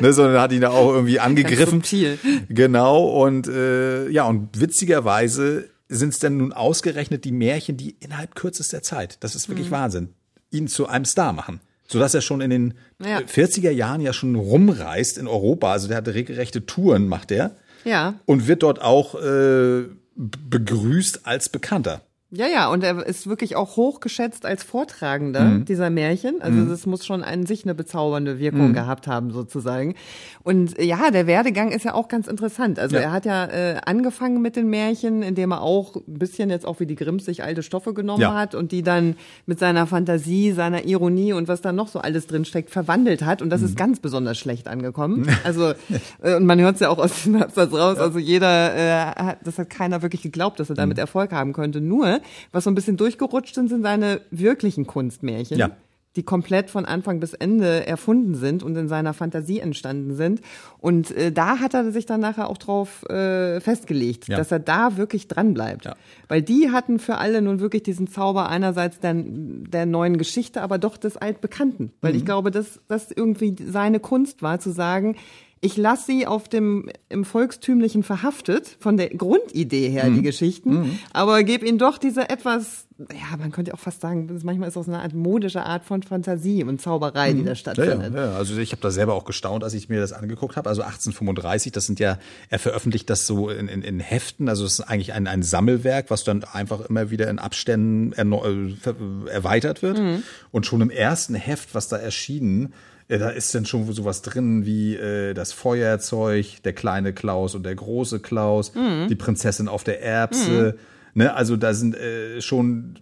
ne, 0.02 0.14
sondern 0.14 0.40
hat 0.42 0.52
ihn 0.52 0.62
da 0.62 0.70
auch 0.70 0.94
irgendwie 0.94 1.20
angegriffen. 1.20 1.80
subtil. 1.82 2.18
Genau. 2.50 3.06
Und 3.26 3.48
äh, 3.48 4.08
ja, 4.10 4.24
und 4.26 4.60
witzigerweise 4.60 5.70
sind 5.88 6.10
es 6.14 6.20
dann 6.20 6.38
nun 6.38 6.54
ausgerechnet 6.54 7.26
die 7.26 7.32
Märchen, 7.32 7.76
die 7.78 7.96
innerhalb 8.00 8.36
kürzester 8.36 8.82
Zeit, 8.84 9.18
das 9.22 9.36
ist 9.36 9.48
Mhm. 9.48 9.54
wirklich 9.54 9.72
Wahnsinn, 9.72 10.10
ihn 10.52 10.68
zu 10.68 10.88
einem 10.88 11.06
Star 11.06 11.34
machen. 11.34 11.62
Sodass 11.88 12.14
er 12.14 12.22
schon 12.22 12.42
in 12.42 12.52
den 12.52 12.74
Ja. 13.04 13.20
äh, 13.22 13.24
40er 13.26 13.72
Jahren 13.72 14.00
ja 14.02 14.14
schon 14.14 14.36
rumreist 14.36 15.18
in 15.18 15.28
Europa. 15.28 15.72
Also 15.72 15.88
der 15.88 15.98
hatte 15.98 16.14
regelrechte 16.14 16.68
Touren, 16.68 17.08
macht 17.08 17.32
er. 17.32 17.56
Ja. 17.84 18.20
Und 18.26 18.48
wird 18.48 18.62
dort 18.62 18.80
auch 18.82 19.16
äh, 19.20 19.86
begrüßt 20.16 21.22
als 21.26 21.50
Bekannter. 21.50 22.02
Ja, 22.32 22.46
ja, 22.46 22.70
und 22.70 22.84
er 22.84 23.04
ist 23.08 23.28
wirklich 23.28 23.56
auch 23.56 23.76
hochgeschätzt 23.76 24.46
als 24.46 24.64
Vortragender 24.64 25.46
mhm. 25.46 25.66
dieser 25.66 25.90
Märchen. 25.90 26.44
Also 26.44 26.60
mhm. 26.60 26.70
das 26.70 26.86
muss 26.86 27.04
schon 27.04 27.24
an 27.24 27.48
sich 27.48 27.64
eine 27.64 27.74
bezaubernde 27.74 28.38
Wirkung 28.38 28.68
mhm. 28.68 28.74
gehabt 28.74 29.08
haben, 29.08 29.32
sozusagen. 29.32 29.96
Und 30.44 30.80
ja, 30.80 31.10
der 31.10 31.26
Werdegang 31.26 31.72
ist 31.72 31.86
ja 31.86 31.96
auch 31.96 32.08
ganz 32.08 32.28
interessant. 32.28 32.78
Also 32.78 32.98
ja. 32.98 33.02
er 33.02 33.12
hat 33.12 33.26
ja 33.26 33.46
äh, 33.46 33.78
angefangen 33.84 34.44
mit 34.44 34.58
den 34.58 34.70
Märchen, 34.70 35.24
indem 35.24 35.54
er 35.54 35.64
auch 35.64 35.96
ein 35.96 36.20
bisschen 36.20 36.52
jetzt 36.52 36.68
auch 36.68 36.80
wie 36.80 36.86
die 36.86 36.96
Grimms 36.96 37.26
sich 37.26 37.42
alte 37.42 37.64
Stoffe 37.64 37.96
genommen 37.96 38.22
ja. 38.22 38.36
hat 38.36 38.54
und 38.54 38.72
die 38.72 38.84
dann 38.84 39.16
mit 39.48 39.58
seiner 39.58 39.88
Fantasie, 39.88 40.52
seiner 40.52 40.86
Ironie 40.86 41.34
und 41.34 41.48
was 41.48 41.62
da 41.62 41.72
noch 41.72 41.88
so 41.88 41.98
alles 41.98 42.28
drinsteckt, 42.28 42.70
verwandelt 42.70 43.24
hat. 43.24 43.42
Und 43.42 43.50
das 43.50 43.64
ist 43.64 43.72
mhm. 43.72 43.78
ganz 43.78 44.00
besonders 44.02 44.38
schlecht 44.38 44.68
angekommen. 44.68 45.28
Also, 45.46 45.74
äh, 46.22 46.36
und 46.36 46.46
man 46.46 46.60
hört 46.60 46.76
es 46.76 46.82
ja 46.82 46.90
auch 46.90 47.00
aus 47.00 47.24
dem 47.24 47.42
Absatz 47.42 47.74
raus, 47.74 47.96
ja. 47.98 48.04
also 48.04 48.20
jeder, 48.20 48.76
äh, 48.76 48.92
hat, 49.16 49.38
das 49.44 49.58
hat 49.58 49.70
keiner 49.70 50.02
wirklich 50.02 50.22
geglaubt, 50.22 50.60
dass 50.60 50.70
er 50.70 50.76
damit 50.76 50.98
mhm. 50.98 51.02
Erfolg 51.02 51.32
haben 51.32 51.54
könnte. 51.54 51.82
Nur 51.82 52.19
was 52.52 52.64
so 52.64 52.72
ein 52.72 52.76
bisschen 52.76 52.98
durchgerutscht 52.98 53.56
sind, 53.56 53.70
sind 53.70 53.84
seine 53.84 54.22
wirklichen 54.32 54.88
Kunstmärchen. 54.88 55.58
Ja 55.58 55.72
die 56.16 56.24
komplett 56.24 56.72
von 56.72 56.86
Anfang 56.86 57.20
bis 57.20 57.34
Ende 57.34 57.86
erfunden 57.86 58.34
sind 58.34 58.64
und 58.64 58.76
in 58.76 58.88
seiner 58.88 59.14
Fantasie 59.14 59.60
entstanden 59.60 60.16
sind. 60.16 60.42
Und 60.80 61.12
äh, 61.12 61.32
da 61.32 61.60
hat 61.60 61.76
er 61.76 61.92
sich 61.92 62.08
dann 62.08 62.20
nachher 62.20 62.50
auch 62.50 62.58
drauf 62.58 63.08
äh, 63.10 63.60
festgelegt, 63.62 64.28
ja. 64.28 64.36
dass 64.36 64.52
er 64.52 64.60
da 64.60 64.98
wirklich 64.98 65.28
dran 65.28 65.54
bleibt. 65.54 65.86
Ja. 65.86 65.96
Weil 66.28 66.42
die 66.42 66.72
hatten 66.72 66.98
für 66.98 67.20
alle 67.20 67.42
nun 67.42 67.60
wirklich 67.60 67.84
diesen 67.84 68.08
Zauber 68.08 68.50
einerseits 68.50 69.00
der, 69.00 69.16
der 69.16 69.86
neuen 69.86 70.18
Geschichte, 70.18 70.62
aber 70.62 70.80
doch 70.80 70.98
des 70.98 71.16
Altbekannten. 71.16 71.94
Weil 72.02 72.14
mhm. 72.14 72.18
ich 72.18 72.26
glaube, 72.26 72.50
dass 72.50 72.82
das 72.88 73.12
irgendwie 73.12 73.56
seine 73.64 74.00
Kunst 74.00 74.42
war, 74.42 74.60
zu 74.60 74.72
sagen, 74.72 75.16
ich 75.62 75.76
lasse 75.76 76.06
sie 76.06 76.26
auf 76.26 76.48
dem 76.48 76.90
im 77.10 77.26
Volkstümlichen 77.26 78.04
verhaftet, 78.04 78.78
von 78.80 78.96
der 78.96 79.10
Grundidee 79.10 79.90
her, 79.90 80.10
mhm. 80.10 80.16
die 80.16 80.22
Geschichten, 80.22 80.72
mhm. 80.72 81.00
aber 81.12 81.44
gebe 81.44 81.66
ihnen 81.66 81.78
doch 81.78 81.98
diese 81.98 82.30
etwas, 82.30 82.86
ja, 82.98 83.36
man 83.38 83.52
könnte 83.52 83.74
auch 83.74 83.80
fast 83.80 84.00
sagen, 84.00 84.30
manchmal 84.44 84.70
ist 84.70 84.76
das 84.76 84.88
eine 84.88 85.00
Art 85.00 85.14
modische 85.14 85.64
Art 85.64 85.84
von 85.84 86.02
Fantasie 86.02 86.64
und 86.64 86.80
Zauberei, 86.80 87.34
mhm. 87.34 87.38
die 87.40 87.44
da 87.44 87.56
stattfindet. 87.56 88.14
Ja, 88.14 88.26
ja, 88.26 88.34
also 88.34 88.58
ich 88.58 88.72
habe 88.72 88.82
da 88.82 88.92
selber 88.92 89.16
auch 89.16 89.26
gestaunt, 89.26 89.64
als 89.64 89.74
ich 89.74 89.90
mir 89.90 90.00
das 90.00 90.14
angeguckt 90.14 90.56
habe. 90.56 90.70
Also 90.70 90.82
1835, 90.82 91.74
das 91.74 91.86
sind 91.86 92.00
ja, 92.00 92.20
er 92.50 92.60
veröffentlicht 92.60 93.10
das 93.10 93.28
so 93.28 93.50
in, 93.50 93.68
in, 93.68 93.82
in 93.82 94.00
Heften, 94.00 94.48
also 94.48 94.64
es 94.66 94.80
ist 94.80 94.82
eigentlich 94.82 95.14
ein, 95.14 95.28
ein 95.28 95.44
Sammelwerk, 95.44 96.10
was 96.10 96.24
dann 96.24 96.46
einfach 96.46 96.90
immer 96.90 97.10
wieder 97.10 97.30
in 97.30 97.40
Abständen 97.40 98.14
äh, 98.14 99.30
erweitert 99.30 99.82
wird. 99.82 100.00
Mhm. 100.00 100.24
Und 100.52 100.66
schon 100.66 100.80
im 100.80 100.90
ersten 100.90 101.36
Heft, 101.36 101.76
was 101.76 101.90
da 101.90 101.98
erschienen, 101.98 102.74
ja, 103.10 103.18
da 103.18 103.30
ist 103.30 103.54
dann 103.56 103.66
schon 103.66 103.92
sowas 103.92 104.22
drin 104.22 104.66
wie 104.66 104.96
äh, 104.96 105.34
das 105.34 105.52
Feuerzeug, 105.52 106.62
der 106.64 106.74
kleine 106.74 107.12
Klaus 107.12 107.56
und 107.56 107.64
der 107.64 107.74
große 107.74 108.20
Klaus, 108.20 108.76
mhm. 108.76 109.08
die 109.10 109.16
Prinzessin 109.16 109.68
auf 109.68 109.84
der 109.84 110.04
Erbse. 110.04 110.78
Mhm. 110.78 111.24
Ne? 111.24 111.34
Also 111.34 111.58
da 111.58 111.74
sind 111.74 111.96
äh, 111.96 112.40
schon 112.40 113.00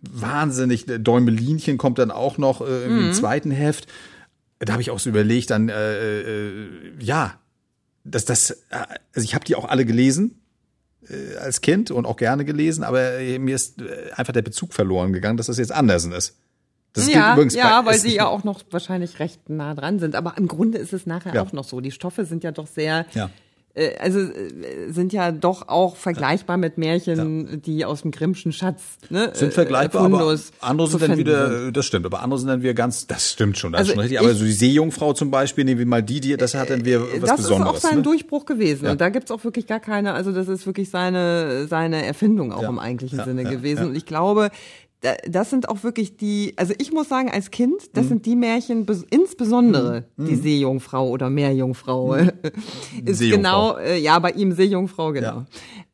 wahnsinnig, 0.00 0.86
Däumelinchen 0.86 1.76
kommt 1.76 1.98
dann 1.98 2.10
auch 2.10 2.38
noch 2.38 2.62
äh, 2.62 2.84
im 2.86 3.08
mhm. 3.08 3.12
zweiten 3.12 3.50
Heft. 3.50 3.88
Da 4.58 4.72
habe 4.72 4.80
ich 4.80 4.90
auch 4.90 4.98
so 4.98 5.10
überlegt, 5.10 5.50
dann, 5.50 5.68
äh, 5.68 6.20
äh, 6.20 6.68
ja, 6.98 7.38
dass 8.04 8.24
das, 8.24 8.50
äh, 8.50 8.56
also 9.14 9.24
ich 9.24 9.34
habe 9.34 9.44
die 9.44 9.54
auch 9.54 9.68
alle 9.68 9.84
gelesen 9.84 10.40
äh, 11.08 11.36
als 11.36 11.60
Kind 11.60 11.90
und 11.90 12.06
auch 12.06 12.16
gerne 12.16 12.46
gelesen, 12.46 12.84
aber 12.84 13.18
mir 13.38 13.54
ist 13.54 13.82
äh, 13.82 14.12
einfach 14.16 14.32
der 14.32 14.42
Bezug 14.42 14.72
verloren 14.72 15.12
gegangen, 15.12 15.36
dass 15.36 15.48
das 15.48 15.58
jetzt 15.58 15.72
anders 15.72 16.06
ist. 16.06 16.38
Das 16.94 17.10
ja, 17.10 17.32
übrigens 17.32 17.54
ja, 17.54 17.84
weil 17.86 17.98
sie 17.98 18.14
ja 18.14 18.26
auch 18.26 18.44
noch 18.44 18.60
wahrscheinlich 18.70 19.18
recht 19.18 19.48
nah 19.48 19.74
dran 19.74 19.98
sind. 19.98 20.14
Aber 20.14 20.34
im 20.36 20.46
Grunde 20.46 20.78
ist 20.78 20.92
es 20.92 21.06
nachher 21.06 21.34
ja. 21.34 21.42
auch 21.42 21.52
noch 21.52 21.64
so. 21.64 21.80
Die 21.80 21.90
Stoffe 21.90 22.26
sind 22.26 22.44
ja 22.44 22.52
doch 22.52 22.66
sehr, 22.66 23.06
ja. 23.14 23.30
äh, 23.72 23.96
also 23.96 24.20
äh, 24.20 24.90
sind 24.90 25.14
ja 25.14 25.32
doch 25.32 25.68
auch 25.68 25.96
vergleichbar 25.96 26.58
mit 26.58 26.76
Märchen, 26.76 27.48
ja. 27.48 27.56
die 27.56 27.84
aus 27.86 28.02
dem 28.02 28.10
Grimmschen 28.10 28.52
Schatz 28.52 28.82
ne, 29.08 29.30
sind 29.32 29.54
vergleichbar. 29.54 30.04
aber 30.04 30.36
andere 30.60 30.86
sind 30.86 31.00
dann 31.00 31.16
wieder, 31.16 31.72
das 31.72 31.86
stimmt. 31.86 32.04
Aber 32.04 32.20
andere 32.20 32.38
sind 32.38 32.48
dann 32.48 32.60
wieder 32.60 32.74
ganz, 32.74 33.06
das 33.06 33.32
stimmt 33.32 33.56
schon, 33.56 33.72
das 33.72 33.78
also 33.78 33.92
ist 33.92 33.94
schon 33.94 34.00
richtig. 34.02 34.20
Aber 34.20 34.34
so 34.34 34.44
die 34.44 34.52
Seejungfrau 34.52 35.14
zum 35.14 35.30
Beispiel, 35.30 35.64
nehmen 35.64 35.78
wir 35.78 35.86
mal 35.86 36.02
die, 36.02 36.20
die 36.20 36.36
das 36.36 36.52
hat 36.52 36.68
dann 36.68 36.84
wieder 36.84 37.00
was 37.00 37.20
das 37.30 37.36
Besonderes. 37.38 37.72
Das 37.72 37.78
ist 37.78 37.86
auch 37.86 37.88
sein 37.88 37.98
ne? 37.98 38.02
Durchbruch 38.02 38.44
gewesen. 38.44 38.86
Und 38.86 39.00
da 39.00 39.08
gibt's 39.08 39.30
auch 39.30 39.44
wirklich 39.44 39.66
gar 39.66 39.80
keine, 39.80 40.12
also 40.12 40.30
das 40.30 40.46
ist 40.46 40.66
wirklich 40.66 40.90
seine 40.90 41.66
seine 41.68 42.04
Erfindung 42.04 42.52
auch 42.52 42.64
im 42.64 42.78
eigentlichen 42.78 43.24
Sinne 43.24 43.44
gewesen. 43.44 43.86
Und 43.86 43.94
ich 43.94 44.04
glaube, 44.04 44.50
das 45.28 45.50
sind 45.50 45.68
auch 45.68 45.82
wirklich 45.82 46.16
die, 46.16 46.54
also 46.56 46.74
ich 46.78 46.92
muss 46.92 47.08
sagen, 47.08 47.30
als 47.30 47.50
Kind, 47.50 47.96
das 47.96 48.04
mhm. 48.04 48.08
sind 48.08 48.26
die 48.26 48.36
Märchen, 48.36 48.86
insbesondere 49.10 50.04
mhm. 50.16 50.26
die 50.26 50.36
Seejungfrau 50.36 51.08
oder 51.08 51.28
Meerjungfrau, 51.28 52.16
mhm. 52.16 52.30
ist 53.04 53.18
Seejungfrau. 53.18 53.74
genau, 53.74 53.76
äh, 53.78 53.98
ja, 53.98 54.18
bei 54.18 54.30
ihm 54.30 54.52
Seejungfrau, 54.52 55.12
genau. 55.12 55.26
Ja. 55.26 55.46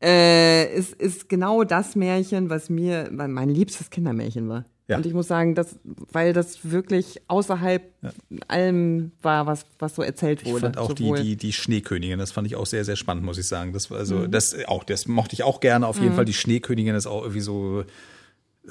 Äh, 0.03 0.75
ist, 0.77 0.95
ist 0.95 1.29
genau 1.29 1.65
das 1.65 1.97
Märchen, 1.97 2.51
was 2.51 2.69
mir 2.69 3.09
mein 3.11 3.49
liebstes 3.49 3.91
Kindermärchen 3.91 4.49
war. 4.49 4.65
Ja. 4.89 4.97
Und 4.97 5.05
ich 5.05 5.13
muss 5.13 5.29
sagen, 5.29 5.55
dass, 5.55 5.79
weil 5.85 6.33
das 6.33 6.71
wirklich 6.71 7.21
außerhalb 7.29 7.83
ja. 8.03 8.11
allem 8.49 9.13
war, 9.21 9.47
was, 9.47 9.67
was 9.79 9.95
so 9.95 10.03
erzählt 10.03 10.47
wurde. 10.47 10.57
Ich 10.57 10.63
fand 10.63 10.79
auch 10.79 10.93
die, 10.95 11.13
die, 11.13 11.37
die 11.37 11.53
Schneekönigin, 11.53 12.19
das 12.19 12.33
fand 12.33 12.47
ich 12.47 12.57
auch 12.57 12.65
sehr, 12.65 12.87
sehr 12.87 12.97
spannend, 12.97 13.23
muss 13.23 13.37
ich 13.37 13.47
sagen. 13.47 13.75
Das, 13.75 13.93
also, 13.93 14.17
mhm. 14.17 14.31
das, 14.31 14.57
auch, 14.67 14.85
das 14.85 15.07
mochte 15.07 15.35
ich 15.35 15.43
auch 15.43 15.61
gerne, 15.61 15.87
auf 15.87 15.97
jeden 15.97 16.13
mhm. 16.13 16.17
Fall. 16.17 16.25
Die 16.25 16.33
Schneekönigin 16.33 16.95
ist 16.95 17.07
auch 17.07 17.23
irgendwie 17.23 17.43
so, 17.43 17.85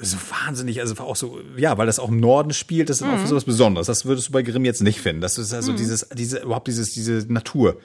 so 0.00 0.16
wahnsinnig, 0.44 0.80
also 0.80 0.94
auch 1.02 1.16
so, 1.16 1.40
ja, 1.56 1.76
weil 1.78 1.86
das 1.86 1.98
auch 1.98 2.08
im 2.08 2.20
Norden 2.20 2.52
spielt, 2.52 2.90
das 2.90 3.00
ist 3.00 3.06
mhm. 3.06 3.14
auch 3.14 3.26
so 3.26 3.36
was 3.36 3.44
Besonderes. 3.44 3.86
Das 3.86 4.04
würdest 4.04 4.28
du 4.28 4.32
bei 4.32 4.42
Grimm 4.42 4.64
jetzt 4.64 4.82
nicht 4.82 5.00
finden. 5.00 5.20
Das 5.20 5.38
ist 5.38 5.52
also 5.52 5.72
mhm. 5.72 5.76
dieses, 5.76 6.08
diese, 6.14 6.38
überhaupt 6.38 6.68
dieses, 6.68 6.92
diese 6.92 7.24
Natur 7.32 7.76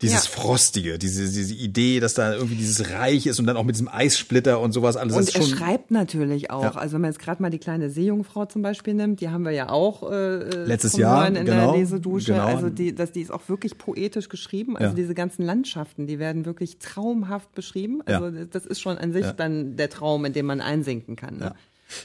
dieses 0.00 0.26
ja. 0.26 0.30
Frostige, 0.30 0.98
diese, 0.98 1.24
diese 1.24 1.54
Idee, 1.54 1.98
dass 1.98 2.14
da 2.14 2.32
irgendwie 2.34 2.54
dieses 2.54 2.90
Reich 2.90 3.26
ist 3.26 3.40
und 3.40 3.46
dann 3.46 3.56
auch 3.56 3.64
mit 3.64 3.74
diesem 3.74 3.88
Eissplitter 3.88 4.60
und 4.60 4.72
sowas 4.72 4.96
alles. 4.96 5.16
Und 5.16 5.34
er 5.34 5.42
schon, 5.42 5.50
schreibt 5.50 5.90
natürlich 5.90 6.50
auch, 6.50 6.62
ja. 6.62 6.70
also 6.76 6.94
wenn 6.94 7.00
man 7.00 7.10
jetzt 7.10 7.18
gerade 7.18 7.42
mal 7.42 7.50
die 7.50 7.58
kleine 7.58 7.90
Seejungfrau 7.90 8.46
zum 8.46 8.62
Beispiel 8.62 8.94
nimmt, 8.94 9.20
die 9.20 9.28
haben 9.28 9.44
wir 9.44 9.50
ja 9.50 9.70
auch 9.70 10.08
äh, 10.08 10.64
letztes 10.64 10.96
Jahr 10.96 11.26
in 11.26 11.34
genau, 11.34 11.72
der 11.72 11.80
Lesedusche. 11.80 12.32
Genau. 12.32 12.46
Also 12.46 12.70
die, 12.70 12.94
dass 12.94 13.10
die 13.10 13.22
ist 13.22 13.32
auch 13.32 13.48
wirklich 13.48 13.76
poetisch 13.76 14.28
geschrieben. 14.28 14.76
Also 14.76 14.90
ja. 14.90 14.94
diese 14.94 15.14
ganzen 15.14 15.44
Landschaften, 15.44 16.06
die 16.06 16.20
werden 16.20 16.44
wirklich 16.44 16.78
traumhaft 16.78 17.52
beschrieben. 17.54 18.00
Also 18.06 18.30
das 18.30 18.66
ist 18.66 18.80
schon 18.80 18.98
an 18.98 19.12
sich 19.12 19.26
dann 19.32 19.76
der 19.76 19.90
Traum, 19.90 20.24
in 20.24 20.32
dem 20.32 20.46
man 20.46 20.60
einsinken 20.60 21.16
kann. 21.16 21.38
Ne? 21.38 21.54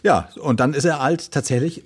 Ja. 0.03 0.29
ja, 0.33 0.41
und 0.41 0.59
dann 0.59 0.73
ist 0.73 0.85
er 0.85 0.99
alt 0.99 1.31
tatsächlich 1.31 1.83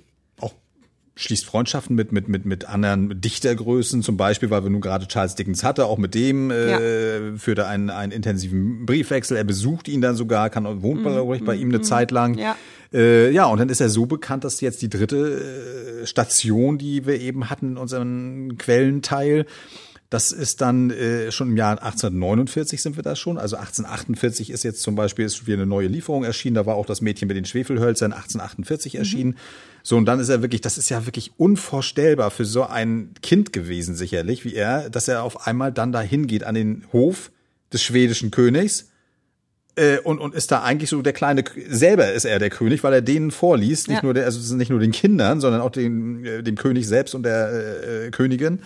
schließt 1.18 1.44
Freundschaften 1.44 1.96
mit, 1.96 2.12
mit, 2.12 2.28
mit, 2.28 2.46
mit 2.46 2.64
anderen 2.66 3.20
Dichtergrößen, 3.20 4.02
zum 4.02 4.16
Beispiel, 4.16 4.50
weil 4.50 4.62
wir 4.62 4.70
nun 4.70 4.80
gerade 4.80 5.08
Charles 5.08 5.34
Dickens 5.34 5.64
hatte, 5.64 5.86
auch 5.86 5.98
mit 5.98 6.14
dem 6.14 6.52
äh, 6.52 6.70
ja. 6.70 7.36
führt 7.36 7.58
er 7.58 7.66
einen, 7.66 7.90
einen 7.90 8.12
intensiven 8.12 8.86
Briefwechsel. 8.86 9.36
Er 9.36 9.42
besucht 9.42 9.88
ihn 9.88 10.00
dann 10.00 10.14
sogar, 10.14 10.48
kann 10.48 10.64
wohnt 10.80 11.04
mhm. 11.04 11.44
bei 11.44 11.56
ihm 11.56 11.70
eine 11.70 11.78
mhm. 11.78 11.82
Zeit 11.82 12.12
lang. 12.12 12.38
Ja. 12.38 12.56
Äh, 12.92 13.32
ja, 13.32 13.46
und 13.46 13.58
dann 13.58 13.68
ist 13.68 13.80
er 13.80 13.88
so 13.88 14.06
bekannt, 14.06 14.44
dass 14.44 14.60
jetzt 14.60 14.80
die 14.80 14.88
dritte 14.88 16.02
äh, 16.02 16.06
Station, 16.06 16.78
die 16.78 17.04
wir 17.04 17.20
eben 17.20 17.50
hatten 17.50 17.72
in 17.72 17.76
unserem 17.76 18.56
Quellenteil, 18.56 19.44
das 20.10 20.32
ist 20.32 20.62
dann 20.62 20.90
äh, 20.90 21.30
schon 21.30 21.50
im 21.50 21.56
Jahr 21.56 21.72
1849 21.82 22.80
sind 22.80 22.96
wir 22.96 23.02
da 23.02 23.14
schon. 23.14 23.36
Also 23.36 23.56
1848 23.56 24.50
ist 24.50 24.62
jetzt 24.62 24.80
zum 24.80 24.94
Beispiel 24.94 25.26
ist 25.26 25.46
wieder 25.46 25.58
eine 25.58 25.66
neue 25.66 25.86
Lieferung 25.86 26.24
erschienen. 26.24 26.54
Da 26.54 26.64
war 26.64 26.76
auch 26.76 26.86
das 26.86 27.02
Mädchen 27.02 27.28
mit 27.28 27.36
den 27.36 27.44
Schwefelhölzern 27.44 28.12
1848 28.12 28.94
mhm. 28.94 28.98
erschienen. 28.98 29.38
So, 29.82 29.96
und 29.96 30.06
dann 30.06 30.18
ist 30.18 30.30
er 30.30 30.40
wirklich, 30.40 30.62
das 30.62 30.78
ist 30.78 30.88
ja 30.88 31.04
wirklich 31.04 31.32
unvorstellbar 31.36 32.30
für 32.30 32.46
so 32.46 32.64
ein 32.64 33.10
Kind 33.22 33.52
gewesen, 33.52 33.94
sicherlich, 33.94 34.44
wie 34.44 34.54
er, 34.54 34.88
dass 34.88 35.08
er 35.08 35.22
auf 35.22 35.46
einmal 35.46 35.72
dann 35.72 35.92
dahin 35.92 36.26
geht 36.26 36.44
an 36.44 36.54
den 36.54 36.84
Hof 36.92 37.30
des 37.72 37.82
schwedischen 37.82 38.30
Königs 38.30 38.88
äh, 39.78 39.98
und, 40.00 40.18
und 40.18 40.34
ist 40.34 40.50
da 40.50 40.62
eigentlich 40.62 40.90
so 40.90 41.00
der 41.02 41.12
kleine, 41.12 41.44
selber 41.68 42.12
ist 42.12 42.24
er 42.24 42.38
der 42.38 42.50
König, 42.50 42.82
weil 42.82 42.92
er 42.92 43.00
denen 43.00 43.30
vorliest, 43.30 43.88
nicht 43.88 43.98
ja. 43.98 44.02
nur 44.02 44.12
der, 44.12 44.24
also 44.24 44.56
nicht 44.56 44.70
nur 44.70 44.80
den 44.80 44.90
Kindern, 44.90 45.40
sondern 45.40 45.60
auch 45.60 45.70
den, 45.70 46.24
äh, 46.24 46.42
dem 46.42 46.56
König 46.56 46.88
selbst 46.88 47.14
und 47.14 47.22
der 47.22 47.50
äh, 47.50 48.06
äh, 48.06 48.10
Königin. 48.10 48.60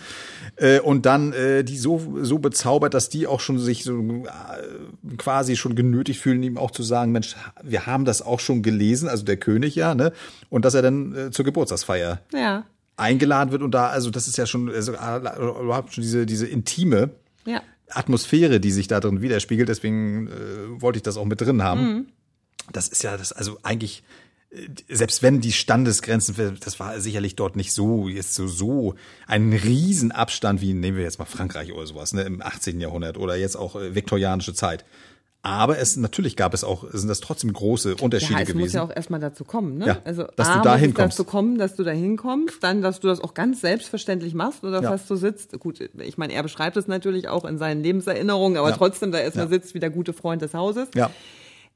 Äh, 0.55 0.79
und 0.79 1.05
dann 1.05 1.31
äh, 1.33 1.63
die 1.63 1.77
so, 1.77 2.17
so 2.21 2.39
bezaubert, 2.39 2.93
dass 2.93 3.09
die 3.09 3.27
auch 3.27 3.39
schon 3.39 3.59
sich 3.59 3.83
so 3.83 3.99
äh, 3.99 5.15
quasi 5.17 5.55
schon 5.55 5.75
genötigt 5.75 6.19
fühlen, 6.19 6.41
ihm 6.41 6.57
auch 6.57 6.71
zu 6.71 6.83
sagen, 6.83 7.11
Mensch, 7.11 7.35
wir 7.61 7.85
haben 7.85 8.05
das 8.05 8.21
auch 8.21 8.39
schon 8.39 8.63
gelesen, 8.63 9.07
also 9.07 9.23
der 9.23 9.37
König 9.37 9.75
ja, 9.75 9.93
ne? 9.93 10.13
Und 10.49 10.65
dass 10.65 10.73
er 10.73 10.81
dann 10.81 11.15
äh, 11.15 11.31
zur 11.31 11.45
Geburtstagsfeier 11.45 12.21
ja. 12.33 12.65
eingeladen 12.97 13.51
wird 13.51 13.61
und 13.61 13.71
da, 13.71 13.87
also 13.87 14.09
das 14.09 14.27
ist 14.27 14.37
ja 14.37 14.45
schon, 14.45 14.69
also 14.69 14.93
überhaupt 14.93 15.93
schon 15.93 16.01
diese, 16.01 16.25
diese 16.25 16.47
intime 16.47 17.11
ja. 17.45 17.61
Atmosphäre, 17.95 18.59
die 18.59 18.71
sich 18.71 18.87
da 18.87 18.99
drin 18.99 19.21
widerspiegelt. 19.21 19.69
Deswegen 19.69 20.27
äh, 20.27 20.81
wollte 20.81 20.97
ich 20.97 21.03
das 21.03 21.17
auch 21.17 21.25
mit 21.25 21.41
drin 21.41 21.63
haben. 21.63 21.81
Mhm. 21.81 22.05
Das 22.71 22.87
ist 22.87 23.03
ja 23.03 23.17
das, 23.17 23.31
also 23.31 23.57
eigentlich, 23.63 24.03
äh, 24.51 24.67
selbst 24.89 25.21
wenn 25.21 25.41
die 25.41 25.51
Standesgrenzen, 25.51 26.57
das 26.59 26.79
war 26.79 26.99
sicherlich 26.99 27.35
dort 27.35 27.55
nicht 27.55 27.73
so, 27.73 28.07
jetzt 28.07 28.35
so, 28.35 28.47
so 28.47 28.95
ein 29.27 29.53
Riesenabstand 29.53 30.61
wie, 30.61 30.73
nehmen 30.73 30.97
wir 30.97 31.03
jetzt 31.03 31.19
mal 31.19 31.25
Frankreich 31.25 31.73
oder 31.73 31.85
sowas, 31.85 32.13
ne, 32.13 32.23
im 32.23 32.41
18. 32.41 32.79
Jahrhundert 32.79 33.17
oder 33.17 33.35
jetzt 33.35 33.55
auch 33.55 33.75
äh, 33.75 33.95
viktorianische 33.95 34.53
Zeit. 34.53 34.85
Aber 35.45 35.77
es 35.77 35.97
natürlich 35.97 36.37
gab 36.37 36.53
es 36.53 36.63
auch, 36.63 36.85
sind 36.93 37.09
das 37.09 37.19
trotzdem 37.19 37.51
große 37.51 37.95
Unterschiede 37.97 38.35
ja, 38.35 38.39
es 38.39 38.47
gewesen. 38.47 38.61
muss 38.61 38.73
ja 38.73 38.81
auch 38.83 38.95
erstmal 38.95 39.19
dazu 39.19 39.43
kommen, 39.43 39.77
ne? 39.77 39.87
Ja, 39.87 39.97
also 40.05 40.23
dass 40.37 40.47
A, 40.47 40.57
du 40.57 40.61
da 40.63 40.75
es 40.75 40.81
hinkommst. 40.81 41.19
dazu 41.19 41.29
kommen, 41.29 41.57
dass 41.57 41.75
du 41.75 41.83
da 41.83 41.91
hinkommst, 41.91 42.63
dann, 42.63 42.81
dass 42.81 43.01
du 43.01 43.09
das 43.09 43.19
auch 43.19 43.33
ganz 43.33 43.59
selbstverständlich 43.59 44.33
machst 44.35 44.63
oder 44.63 44.81
Ja. 44.81 44.89
fast 44.91 45.09
so 45.09 45.17
sitzt. 45.17 45.59
Gut, 45.59 45.81
ich 45.99 46.17
meine, 46.17 46.31
er 46.31 46.43
beschreibt 46.43 46.77
es 46.77 46.87
natürlich 46.87 47.27
auch 47.27 47.43
in 47.43 47.57
seinen 47.57 47.83
Lebenserinnerungen, 47.83 48.57
aber 48.57 48.69
Ja. 48.69 48.77
trotzdem 48.77 49.11
da 49.11 49.19
erstmal 49.19 49.45
Ja. 49.47 49.49
sitzt 49.49 49.73
wie 49.73 49.79
der 49.81 49.89
gute 49.89 50.13
Freund 50.13 50.41
des 50.41 50.53
Hauses. 50.53 50.87
ja. 50.95 51.11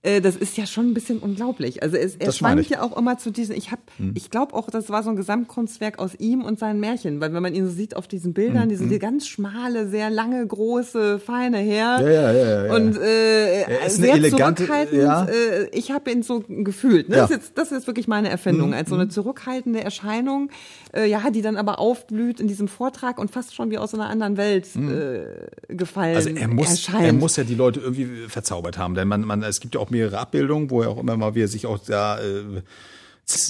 Äh, 0.03 0.21
das 0.21 0.35
ist 0.35 0.55
ja 0.57 0.67
schon 0.67 0.87
ein 0.89 0.93
bisschen 0.93 1.17
unglaublich. 1.19 1.81
Also 1.81 1.97
es, 1.97 2.15
er 2.15 2.31
schwankt 2.31 2.61
ich. 2.61 2.67
Hm. 2.69 2.73
ja 2.77 2.81
auch 2.83 2.95
immer 2.95 3.17
zu 3.17 3.31
diesen, 3.31 3.55
ich 3.55 3.71
habe, 3.71 3.81
ich 4.13 4.29
glaube 4.29 4.53
auch, 4.53 4.69
das 4.69 4.89
war 4.89 5.01
so 5.01 5.09
ein 5.09 5.15
Gesamtkunstwerk 5.15 5.97
aus 5.97 6.11
ihm 6.19 6.43
und 6.43 6.59
seinen 6.59 6.79
Märchen, 6.79 7.19
weil 7.19 7.33
wenn 7.33 7.41
man 7.41 7.55
ihn 7.55 7.65
so 7.65 7.71
sieht 7.73 7.95
auf 7.95 8.07
diesen 8.07 8.33
Bildern, 8.33 8.63
Hm, 8.63 8.69
diese 8.69 8.85
die 8.87 8.99
ganz 8.99 9.27
schmale, 9.27 9.87
sehr 9.89 10.09
lange, 10.11 10.45
große, 10.45 11.17
feine 11.19 11.57
Herr. 11.57 11.99
Ja, 12.01 12.09
ja, 12.09 12.31
ja, 12.31 12.65
ja. 12.67 12.73
Und 12.75 12.95
äh, 12.97 13.61
Er 13.63 13.85
ist 13.87 13.97
eine 13.97 14.05
sehr 14.07 14.15
elegante- 14.15 14.65
zurückhaltend. 14.65 15.01
ja. 15.01 15.25
Äh, 15.25 15.69
ich 15.71 15.91
habe 15.91 16.11
ihn 16.11 16.21
so 16.21 16.43
gefühlt. 16.47 17.09
Ne? 17.09 17.15
Ja. 17.15 17.21
Das, 17.23 17.31
ist 17.31 17.35
jetzt, 17.37 17.57
das 17.57 17.71
ist 17.71 17.87
wirklich 17.87 18.07
meine 18.07 18.29
Erfindung, 18.29 18.73
als 18.75 18.89
so 18.89 18.95
eine 18.95 19.09
zurückhaltende 19.09 19.83
Erscheinung, 19.83 20.51
äh, 20.95 21.09
ja, 21.09 21.29
die 21.31 21.41
dann 21.41 21.57
aber 21.57 21.79
aufblüht 21.79 22.39
in 22.39 22.47
diesem 22.47 22.67
Vortrag 22.67 23.17
und 23.17 23.31
fast 23.31 23.55
schon 23.55 23.71
wie 23.71 23.79
aus 23.79 23.93
einer 23.95 24.07
anderen 24.09 24.37
Welt 24.37 24.67
äh, 24.75 25.73
gefallen 25.73 26.15
Also 26.15 26.29
er 26.29 26.47
muss, 26.47 26.69
erscheint. 26.69 27.03
er 27.05 27.13
muss 27.13 27.35
ja 27.35 27.43
die 27.43 27.55
Leute 27.55 27.79
irgendwie 27.79 28.27
verzaubert 28.27 28.77
haben, 28.77 28.93
denn 28.93 29.07
man, 29.07 29.21
man, 29.21 29.41
es 29.43 29.59
gibt 29.59 29.73
ja 29.75 29.81
auch 29.81 29.86
mehrere 29.91 30.17
Abbildungen, 30.19 30.69
wo 30.69 30.81
er 30.81 30.89
auch 30.89 30.99
immer 30.99 31.17
mal 31.17 31.35
wieder 31.35 31.47
sich 31.47 31.65
auch 31.65 31.79
da, 31.79 32.19
äh, 32.19 32.61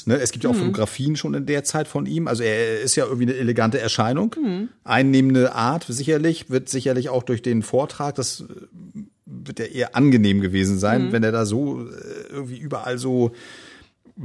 ne, 0.05 0.15
es 0.19 0.31
gibt 0.31 0.43
ja 0.43 0.49
auch 0.49 0.55
Fotografien 0.55 1.15
schon 1.15 1.33
in 1.33 1.45
der 1.45 1.63
Zeit 1.63 1.87
von 1.87 2.05
ihm. 2.05 2.27
Also 2.27 2.43
er 2.43 2.81
ist 2.81 2.95
ja 2.95 3.05
irgendwie 3.05 3.23
eine 3.25 3.35
elegante 3.35 3.79
Erscheinung, 3.79 4.35
einnehmende 4.83 5.53
Art 5.53 5.85
sicherlich, 5.87 6.49
wird 6.49 6.69
sicherlich 6.69 7.09
auch 7.09 7.23
durch 7.23 7.41
den 7.41 7.61
Vortrag, 7.61 8.15
das 8.15 8.41
äh, 8.41 9.01
wird 9.25 9.59
ja 9.59 9.65
eher 9.65 9.95
angenehm 9.95 10.41
gewesen 10.41 10.79
sein, 10.79 11.11
wenn 11.11 11.23
er 11.23 11.31
da 11.31 11.45
so 11.45 11.81
äh, 11.81 12.31
irgendwie 12.31 12.57
überall 12.57 12.97
so 12.97 13.31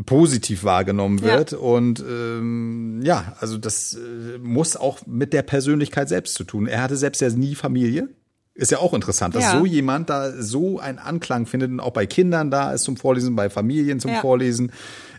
positiv 0.07 0.65
wahrgenommen 0.65 1.19
Ja. 1.19 1.37
wird. 1.39 1.53
Und 1.53 2.01
ähm, 2.01 3.01
ja, 3.05 3.37
also 3.41 3.59
das 3.59 3.95
äh, 3.95 4.39
muss 4.39 4.77
auch 4.77 5.07
mit 5.07 5.33
der 5.35 5.43
Persönlichkeit 5.43 6.09
selbst 6.09 6.35
zu 6.35 6.45
tun. 6.45 6.67
Er 6.67 6.83
hatte 6.83 6.97
selbst 6.97 7.21
ja 7.21 7.29
nie 7.29 7.55
Familie. 7.55 8.09
Ist 8.55 8.71
ja 8.71 8.79
auch 8.79 8.93
interessant, 8.93 9.35
dass 9.35 9.45
Ja. 9.45 9.59
so 9.59 9.65
jemand 9.65 10.11
da 10.11 10.31
so 10.33 10.79
einen 10.79 10.99
Anklang 10.99 11.47
findet 11.47 11.71
und 11.71 11.81
auch 11.81 11.93
bei 11.93 12.05
Kindern 12.07 12.51
da 12.51 12.73
ist 12.73 12.83
zum 12.85 12.97
Vorlesen, 12.99 13.35
bei 13.35 13.49
Familien 13.49 13.99
zum 13.99 14.11
Ja. 14.13 14.21
Vorlesen, 14.21 14.73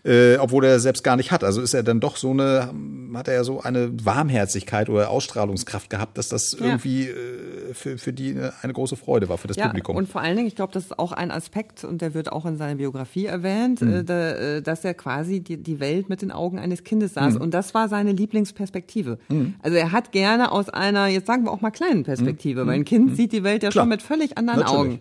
äh, 0.05 0.37
obwohl 0.37 0.65
er 0.65 0.79
selbst 0.79 1.03
gar 1.03 1.15
nicht 1.15 1.31
hat. 1.31 1.43
Also 1.43 1.61
ist 1.61 1.73
er 1.73 1.83
dann 1.83 1.99
doch 1.99 2.17
so 2.17 2.31
eine, 2.31 2.73
hat 3.13 3.27
er 3.27 3.35
ja 3.35 3.43
so 3.43 3.61
eine 3.61 3.89
Warmherzigkeit 4.05 4.89
oder 4.89 5.09
Ausstrahlungskraft 5.09 5.89
gehabt, 5.89 6.17
dass 6.17 6.29
das 6.29 6.57
Ja. 6.59 6.65
irgendwie 6.65 7.07
äh, 7.07 7.73
für, 7.73 7.97
für 7.97 8.11
die 8.13 8.31
eine, 8.31 8.53
eine 8.61 8.73
große 8.73 8.95
Freude 8.95 9.29
war, 9.29 9.37
für 9.37 9.47
das 9.47 9.57
ja, 9.57 9.67
Publikum. 9.67 9.95
Und 9.95 10.09
vor 10.09 10.21
allen 10.21 10.35
Dingen, 10.35 10.47
ich 10.47 10.55
glaube, 10.55 10.73
das 10.73 10.83
ist 10.85 10.99
auch 10.99 11.11
ein 11.13 11.31
Aspekt, 11.31 11.83
und 11.83 12.01
der 12.01 12.13
wird 12.13 12.31
auch 12.31 12.45
in 12.45 12.57
seiner 12.57 12.75
Biografie 12.75 13.25
erwähnt, 13.27 13.81
Mhm. 13.81 13.93
äh, 13.93 14.03
da, 14.03 14.31
äh, 14.31 14.61
dass 14.61 14.83
er 14.83 14.93
quasi 14.93 15.39
die, 15.39 15.57
die 15.57 15.79
Welt 15.79 16.09
mit 16.09 16.21
den 16.21 16.31
Augen 16.31 16.59
eines 16.59 16.83
Kindes 16.83 17.11
Mhm. 17.11 17.19
saß. 17.19 17.35
Und 17.37 17.53
das 17.53 17.73
war 17.73 17.87
seine 17.89 18.11
Lieblingsperspektive. 18.11 19.17
Also 19.61 19.77
er 19.77 19.91
hat 19.91 20.11
gerne 20.11 20.51
aus 20.51 20.69
einer, 20.69 21.07
jetzt 21.07 21.27
sagen 21.27 21.45
wir 21.45 21.51
auch 21.51 21.61
mal 21.61 21.71
kleinen 21.71 22.03
Perspektive, 22.03 22.67
weil 22.67 22.75
ein 22.75 22.85
Kind 22.85 23.15
sieht 23.15 23.31
die 23.31 23.43
Welt 23.43 23.63
ja 23.63 23.69
Mhm. 23.69 23.71
Klar. 23.71 23.83
schon 23.83 23.89
mit 23.89 24.01
völlig 24.01 24.37
anderen 24.37 24.59
Natürlich. 24.61 24.79
Augen, 24.95 24.99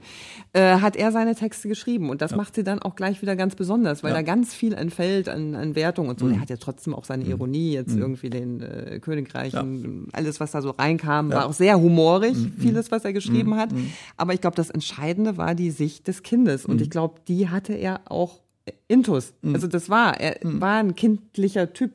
äh, 0.52 0.76
hat 0.80 0.96
er 0.96 1.10
seine 1.12 1.34
Texte 1.34 1.68
geschrieben. 1.68 2.08
Und 2.10 2.22
das 2.22 2.36
macht 2.36 2.54
sie 2.54 2.62
dann 2.64 2.78
auch 2.80 2.94
gleich 2.94 3.20
wieder 3.20 3.34
ganz 3.36 3.54
besonders, 3.56 4.02
weil 4.04 4.12
Ja. 4.12 4.20
Mhm. 4.20 4.24
da 4.26 4.32
ganz 4.32 4.54
viel 4.54 4.72
entfällt 4.74 4.91
an, 5.28 5.54
an 5.54 5.74
Wertung 5.74 6.08
und 6.08 6.18
so. 6.20 6.28
Er 6.28 6.40
hat 6.40 6.50
ja 6.50 6.56
trotzdem 6.56 6.94
auch 6.94 7.04
seine 7.04 7.24
Ironie, 7.24 7.72
jetzt 7.72 7.96
irgendwie 7.96 8.30
den 8.30 8.60
äh, 8.60 8.98
Königreichen, 9.00 10.08
alles, 10.12 10.40
was 10.40 10.52
da 10.52 10.62
so 10.62 10.70
reinkam, 10.70 11.30
war 11.32 11.46
auch 11.46 11.52
sehr 11.52 11.80
humorig, 11.80 12.36
Mhm. 12.36 12.52
vieles, 12.58 12.90
was 12.90 13.04
er 13.04 13.12
geschrieben 13.12 13.56
hat. 13.56 13.70
Aber 14.16 14.34
ich 14.34 14.40
glaube, 14.40 14.56
das 14.56 14.70
Entscheidende 14.70 15.36
war 15.36 15.54
die 15.54 15.70
Sicht 15.70 16.06
des 16.08 16.22
Kindes. 16.22 16.66
Mhm. 16.66 16.74
Und 16.74 16.80
ich 16.82 16.90
glaube, 16.90 17.14
die 17.28 17.48
hatte 17.48 17.72
er 17.74 18.00
auch 18.06 18.40
intus. 18.88 19.32
Also 19.42 19.66
das 19.66 19.88
war, 19.90 20.20
er 20.20 20.36
Mhm. 20.46 20.60
war 20.60 20.78
ein 20.78 20.94
kindlicher 20.94 21.72
Typ. 21.72 21.92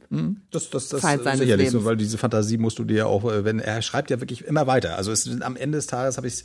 Das, 0.51 0.69
das, 0.69 0.89
das 0.89 1.01
Zeit 1.01 1.23
seines 1.23 1.39
sicherlich 1.41 1.69
so, 1.69 1.77
Lebens. 1.77 1.85
weil 1.89 1.95
diese 1.97 2.17
Fantasie 2.17 2.57
musst 2.57 2.79
du 2.79 2.83
dir 2.83 2.97
ja 2.97 3.05
auch, 3.05 3.23
äh, 3.31 3.45
wenn 3.45 3.59
er 3.59 3.81
schreibt 3.81 4.09
ja 4.09 4.19
wirklich 4.19 4.43
immer 4.45 4.67
weiter. 4.67 4.97
Also 4.97 5.11
es 5.11 5.23
sind 5.23 5.43
am 5.43 5.55
Ende 5.55 5.77
des 5.77 5.87
Tages 5.87 6.17
habe 6.17 6.27
ich 6.27 6.33
es 6.33 6.43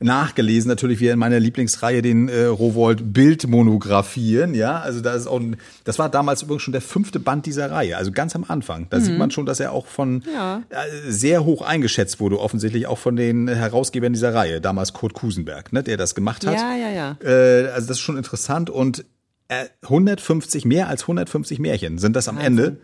nachgelesen, 0.00 0.68
natürlich 0.68 1.00
wie 1.00 1.08
in 1.08 1.18
meiner 1.18 1.40
Lieblingsreihe 1.40 2.02
den 2.02 2.28
äh, 2.28 2.44
Rowold 2.44 3.12
Bildmonographien, 3.12 4.54
ja. 4.54 4.80
Also 4.80 5.00
da 5.00 5.14
ist 5.14 5.26
auch, 5.26 5.40
ein, 5.40 5.56
das 5.84 5.98
war 5.98 6.08
damals 6.08 6.42
übrigens 6.42 6.62
schon 6.62 6.72
der 6.72 6.80
fünfte 6.80 7.18
Band 7.20 7.46
dieser 7.46 7.70
Reihe, 7.70 7.96
also 7.96 8.12
ganz 8.12 8.34
am 8.36 8.44
Anfang. 8.46 8.86
Da 8.90 9.00
sieht 9.00 9.16
man 9.18 9.30
schon, 9.30 9.46
dass 9.46 9.60
er 9.60 9.72
auch 9.72 9.86
von 9.86 10.22
Ja. 10.32 10.62
äh, 10.70 11.10
sehr 11.10 11.44
hoch 11.44 11.62
eingeschätzt 11.62 12.20
wurde, 12.20 12.38
offensichtlich 12.40 12.86
auch 12.86 12.98
von 12.98 13.16
den 13.16 13.48
Herausgebern 13.48 14.12
dieser 14.12 14.34
Reihe, 14.34 14.60
damals 14.60 14.92
Kurt 14.92 15.14
Kusenberg, 15.14 15.72
ne, 15.72 15.82
der 15.82 15.96
das 15.96 16.14
gemacht 16.14 16.46
hat. 16.46 16.54
Ja, 16.54 16.74
ja, 16.76 16.90
ja. 16.90 17.16
Äh, 17.24 17.68
also 17.70 17.88
das 17.88 17.96
ist 17.98 18.00
schon 18.00 18.16
interessant 18.16 18.70
und 18.70 19.04
150, 19.82 20.64
mehr 20.64 20.88
als 20.88 21.02
150 21.02 21.58
Märchen 21.58 21.98
sind 21.98 22.16
das 22.16 22.28
am 22.28 22.38
Ende, 22.38 22.78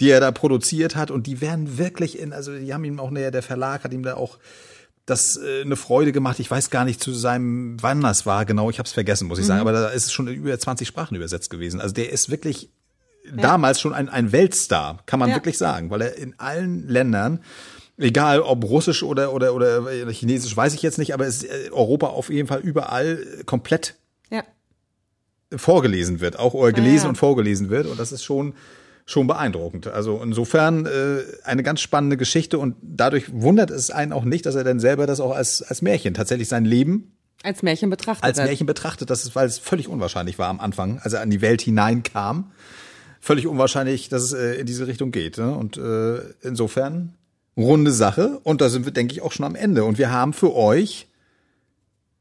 die 0.00 0.10
er 0.10 0.20
da 0.20 0.32
produziert 0.32 0.96
hat 0.96 1.10
und 1.10 1.26
die 1.26 1.40
werden 1.40 1.78
wirklich 1.78 2.18
in, 2.18 2.32
also 2.32 2.56
die 2.56 2.72
haben 2.72 2.84
ihm 2.84 2.98
auch, 2.98 3.10
ne, 3.10 3.30
der 3.30 3.42
Verlag 3.42 3.84
hat 3.84 3.92
ihm 3.92 4.02
da 4.02 4.14
auch 4.14 4.38
das 5.04 5.36
äh, 5.36 5.62
eine 5.62 5.76
Freude 5.76 6.12
gemacht. 6.12 6.38
Ich 6.40 6.50
weiß 6.50 6.70
gar 6.70 6.84
nicht 6.84 7.02
zu 7.02 7.12
seinem, 7.12 7.76
wann 7.82 8.00
das 8.00 8.24
war 8.26 8.44
genau, 8.46 8.70
ich 8.70 8.78
habe 8.78 8.86
es 8.86 8.92
vergessen, 8.92 9.28
muss 9.28 9.38
ich 9.38 9.46
sagen, 9.46 9.60
aber 9.60 9.72
da 9.72 9.88
ist 9.88 10.06
es 10.06 10.12
schon 10.12 10.28
in 10.28 10.34
über 10.34 10.58
20 10.58 10.88
Sprachen 10.88 11.14
übersetzt 11.16 11.50
gewesen. 11.50 11.80
Also 11.80 11.94
der 11.94 12.10
ist 12.10 12.30
wirklich 12.30 12.70
damals 13.34 13.80
schon 13.80 13.92
ein, 13.92 14.08
ein 14.08 14.32
Weltstar, 14.32 15.02
kann 15.06 15.20
man 15.20 15.30
Ja. 15.30 15.36
wirklich 15.36 15.58
sagen, 15.58 15.90
weil 15.90 16.00
er 16.00 16.16
in 16.16 16.38
allen 16.38 16.88
Ländern 16.88 17.40
Egal 18.00 18.40
ob 18.40 18.64
russisch 18.64 19.02
oder, 19.02 19.34
oder, 19.34 19.54
oder 19.54 19.86
chinesisch, 20.10 20.56
weiß 20.56 20.72
ich 20.72 20.80
jetzt 20.80 20.96
nicht, 20.96 21.12
aber 21.12 21.26
es 21.26 21.42
ist 21.42 21.50
äh, 21.50 21.70
Europa 21.70 22.06
auf 22.06 22.30
jeden 22.30 22.48
Fall 22.48 22.60
überall 22.60 23.22
äh, 23.40 23.44
komplett 23.44 23.96
Ja. 24.30 24.42
Vorgelesen 25.54 26.20
wird, 26.20 26.38
auch 26.38 26.54
oder 26.54 26.72
gelesen 26.72 27.04
ja. 27.04 27.08
und 27.10 27.16
vorgelesen 27.16 27.70
wird. 27.70 27.86
Und 27.86 27.98
das 27.98 28.12
ist 28.12 28.22
schon, 28.22 28.54
schon 29.06 29.26
beeindruckend. 29.26 29.88
Also 29.88 30.20
insofern 30.22 30.86
äh, 30.86 31.22
eine 31.44 31.62
ganz 31.62 31.80
spannende 31.80 32.16
Geschichte 32.16 32.58
und 32.58 32.76
dadurch 32.82 33.32
wundert 33.32 33.70
es 33.70 33.90
einen 33.90 34.12
auch 34.12 34.24
nicht, 34.24 34.46
dass 34.46 34.54
er 34.54 34.64
dann 34.64 34.80
selber 34.80 35.06
das 35.06 35.20
auch 35.20 35.34
als, 35.34 35.62
als 35.62 35.82
Märchen, 35.82 36.14
tatsächlich 36.14 36.48
sein 36.48 36.64
Leben 36.64 37.12
Als 37.42 37.62
Märchen 37.62 37.90
betrachtet 37.90 38.24
als. 38.24 38.38
Märchen 38.38 38.66
betrachtet. 38.66 39.10
Das 39.10 39.24
ist, 39.24 39.34
weil 39.34 39.46
es 39.46 39.58
völlig 39.58 39.88
unwahrscheinlich 39.88 40.38
war 40.38 40.48
am 40.48 40.60
Anfang, 40.60 41.00
als 41.00 41.12
er 41.12 41.20
an 41.20 41.30
die 41.30 41.40
Welt 41.40 41.62
hineinkam. 41.62 42.52
Völlig 43.20 43.46
unwahrscheinlich, 43.46 44.08
dass 44.08 44.22
es 44.22 44.32
äh, 44.32 44.60
in 44.60 44.66
diese 44.66 44.86
Richtung 44.86 45.10
geht. 45.10 45.36
Ne? 45.38 45.54
Und 45.54 45.76
äh, 45.76 46.20
insofern 46.42 47.14
runde 47.56 47.92
Sache. 47.92 48.40
Und 48.44 48.60
da 48.60 48.68
sind 48.68 48.84
wir, 48.84 48.92
denke 48.92 49.12
ich, 49.12 49.22
auch 49.22 49.32
schon 49.32 49.44
am 49.44 49.54
Ende. 49.54 49.84
Und 49.84 49.98
wir 49.98 50.10
haben 50.10 50.32
für 50.32 50.54
euch 50.54 51.08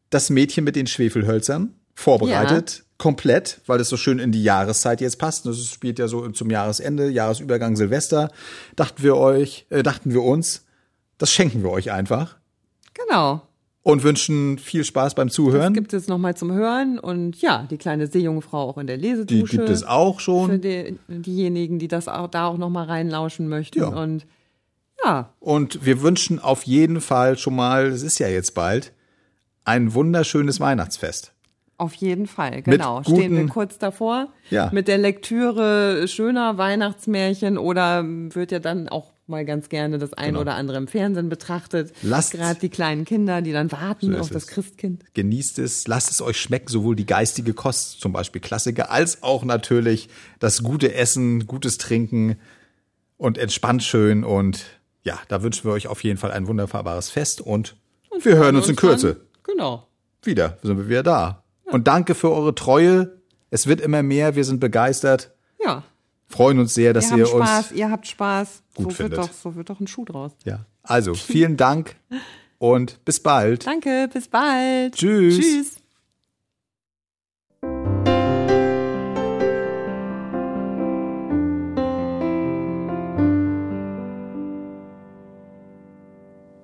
das 0.10 0.30
Mädchen 0.30 0.64
mit 0.64 0.76
den 0.76 0.88
Schwefelhölzern 0.88 1.76
vorbereitet. 1.94 2.84
Komplett, 3.00 3.62
weil 3.66 3.80
es 3.80 3.90
so 3.90 3.98
schön 3.98 4.20
in 4.20 4.32
die 4.32 4.44
Jahreszeit 4.44 5.02
jetzt 5.02 5.18
passt. 5.18 5.46
Das 5.48 5.58
spielt 5.66 5.98
ja 5.98 6.08
so 6.08 6.30
zum 6.30 6.52
Jahresende, 6.52 7.10
Jahresübergang 7.10 7.76
Silvester. 7.76 8.30
Dachten 8.76 9.02
wir 9.02 9.16
euch, 9.16 9.66
äh, 9.72 9.82
dachten 9.84 10.12
wir 10.14 10.22
uns, 10.22 10.66
das 11.18 11.32
schenken 11.32 11.64
wir 11.64 11.72
euch 11.72 11.92
einfach 11.92 12.38
Genau. 12.94 13.42
und 13.84 14.04
wünschen 14.04 14.58
viel 14.60 14.84
Spaß 14.84 15.16
beim 15.16 15.30
Zuhören. 15.30 15.74
Gibt 15.74 15.94
es 15.94 16.08
nochmal 16.10 16.36
zum 16.36 16.52
Hören 16.52 17.00
und 17.00 17.42
ja, 17.42 17.66
die 17.72 17.78
kleine 17.78 18.06
Seejungfrau 18.08 18.70
auch 18.70 18.78
in 18.78 18.86
der 18.88 18.98
Die 18.98 19.08
Lesedusche. 19.08 19.58
gibt 19.58 19.70
es 19.70 19.84
auch 19.86 20.16
Für 20.20 20.22
schon. 20.22 20.62
die, 20.62 21.00
diejenigen, 21.08 21.80
die 21.80 21.88
das 21.88 22.08
auch 22.10 22.28
da 22.28 22.48
auch 22.48 22.58
nochmal 22.58 22.86
reinlauschen 22.88 23.48
möchten. 23.48 23.80
Ja. 23.80 23.88
Und 23.88 24.28
ja, 25.06 25.34
Und 25.40 25.86
wir 25.86 26.02
wünschen 26.02 26.40
auf 26.40 26.64
jeden 26.64 27.00
Fall 27.00 27.38
schon 27.38 27.56
mal, 27.56 27.86
es 27.86 28.04
ist 28.04 28.20
ja 28.20 28.28
jetzt 28.28 28.54
bald, 28.54 28.92
ein 29.64 29.94
wunderschönes 29.94 30.60
Weihnachtsfest. 30.60 31.32
Auf 31.80 31.94
jeden 31.96 32.28
Fall, 32.28 32.62
genau. 32.62 33.02
guten- 33.02 33.16
Stehen 33.18 33.36
wir 33.38 33.48
kurz 33.48 33.78
davor 33.78 34.28
Ja. 34.50 34.70
mit 34.74 34.88
der 34.88 34.98
Lektüre 34.98 36.08
schöner 36.08 36.58
Weihnachtsmärchen 36.58 37.58
oder 37.58 38.04
wird 38.06 38.52
ja 38.52 38.60
dann 38.60 38.90
auch 38.90 39.12
mal 39.28 39.46
ganz 39.46 39.70
gerne 39.70 40.00
das 40.00 40.14
ein 40.14 40.30
Genau. 40.30 40.42
oder 40.42 40.56
andere 40.56 40.78
im 40.78 40.88
Fernsehen 40.88 41.30
betrachtet. 41.30 41.94
Lasst- 42.02 42.32
Gerade 42.32 42.60
die 42.60 42.70
kleinen 42.70 43.06
Kinder, 43.06 43.42
die 43.44 43.52
dann 43.52 43.72
warten 43.72 44.14
So 44.14 44.20
auf 44.20 44.30
das 44.30 44.44
es. 44.46 44.48
Christkind. 44.50 45.04
Genießt 45.14 45.60
es, 45.60 45.88
lasst 45.88 46.10
es 46.10 46.20
euch 46.22 46.38
schmecken, 46.42 46.68
sowohl 46.70 46.96
die 46.96 47.06
geistige 47.06 47.54
Kost, 47.54 48.02
zum 48.02 48.12
Beispiel 48.12 48.42
Klassiker, 48.42 48.90
als 48.92 49.22
auch 49.22 49.44
natürlich 49.46 50.10
das 50.40 50.64
gute 50.64 50.96
Essen, 50.96 51.46
gutes 51.46 51.78
Trinken 51.78 52.38
und 53.18 53.38
entspannt 53.38 53.84
schön. 53.84 54.24
Und 54.24 54.66
ja, 55.04 55.20
da 55.28 55.44
wünschen 55.44 55.64
wir 55.66 55.74
euch 55.74 55.88
auf 55.88 56.04
jeden 56.04 56.18
Fall 56.18 56.32
ein 56.32 56.48
wunderbares 56.48 57.10
Fest 57.12 57.40
und, 57.40 57.76
wir 58.24 58.36
hören 58.36 58.56
uns 58.56 58.68
in 58.68 58.76
Kürze. 58.76 59.14
Dann, 59.14 59.56
genau. 59.56 59.88
Wieder 60.24 60.58
sind 60.64 60.78
wir 60.78 60.90
wieder 60.90 61.04
da. 61.04 61.44
Und 61.72 61.88
danke 61.88 62.16
für 62.16 62.32
eure 62.32 62.56
Treue. 62.56 63.18
Es 63.52 63.68
wird 63.68 63.82
immer 63.82 64.04
mehr, 64.04 64.36
wir 64.36 64.44
sind 64.44 64.60
begeistert, 64.60 65.32
Ja. 65.64 65.84
freuen 66.28 66.60
uns 66.60 66.74
sehr, 66.74 66.94
dass 66.94 67.12
Ihr 67.12 67.18
ihr, 67.18 67.24
habt 67.26 67.34
uns 67.34 67.50
Spaß, 67.50 67.72
ihr 67.74 67.92
habt 67.92 68.08
Spaß. 68.08 68.64
gut 68.76 68.84
so 68.84 68.86
wird 68.90 68.96
findet. 68.98 69.18
doch, 69.20 69.32
so 69.34 69.56
wird 69.56 69.70
doch 69.70 69.80
ein 69.80 69.88
Schuh 69.88 70.06
draus. 70.06 70.32
Ja. 70.46 70.66
Also, 70.84 71.14
vielen 71.14 71.58
Dank 71.58 71.96
und 72.58 73.04
bis 73.06 73.20
bald. 73.22 73.66
Danke, 73.68 74.10
bis 74.12 74.28
bald. 74.28 74.96
Tschüss. 74.96 75.40
Tschüss. 75.40 75.76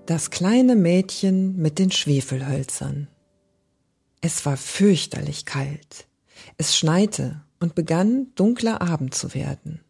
Das 0.06 0.30
kleine 0.30 0.76
Mädchen 0.76 1.58
mit 1.58 1.80
den 1.80 1.92
Schwefelhölzern. 1.92 3.08
Es 4.26 4.44
war 4.44 4.58
fürchterlich 4.58 5.46
kalt. 5.46 6.08
Es 6.58 6.76
schneite 6.76 7.44
und 7.60 7.76
begann 7.76 8.34
dunkler 8.34 8.82
Abend 8.82 9.14
zu 9.14 9.36
werden. 9.36 9.82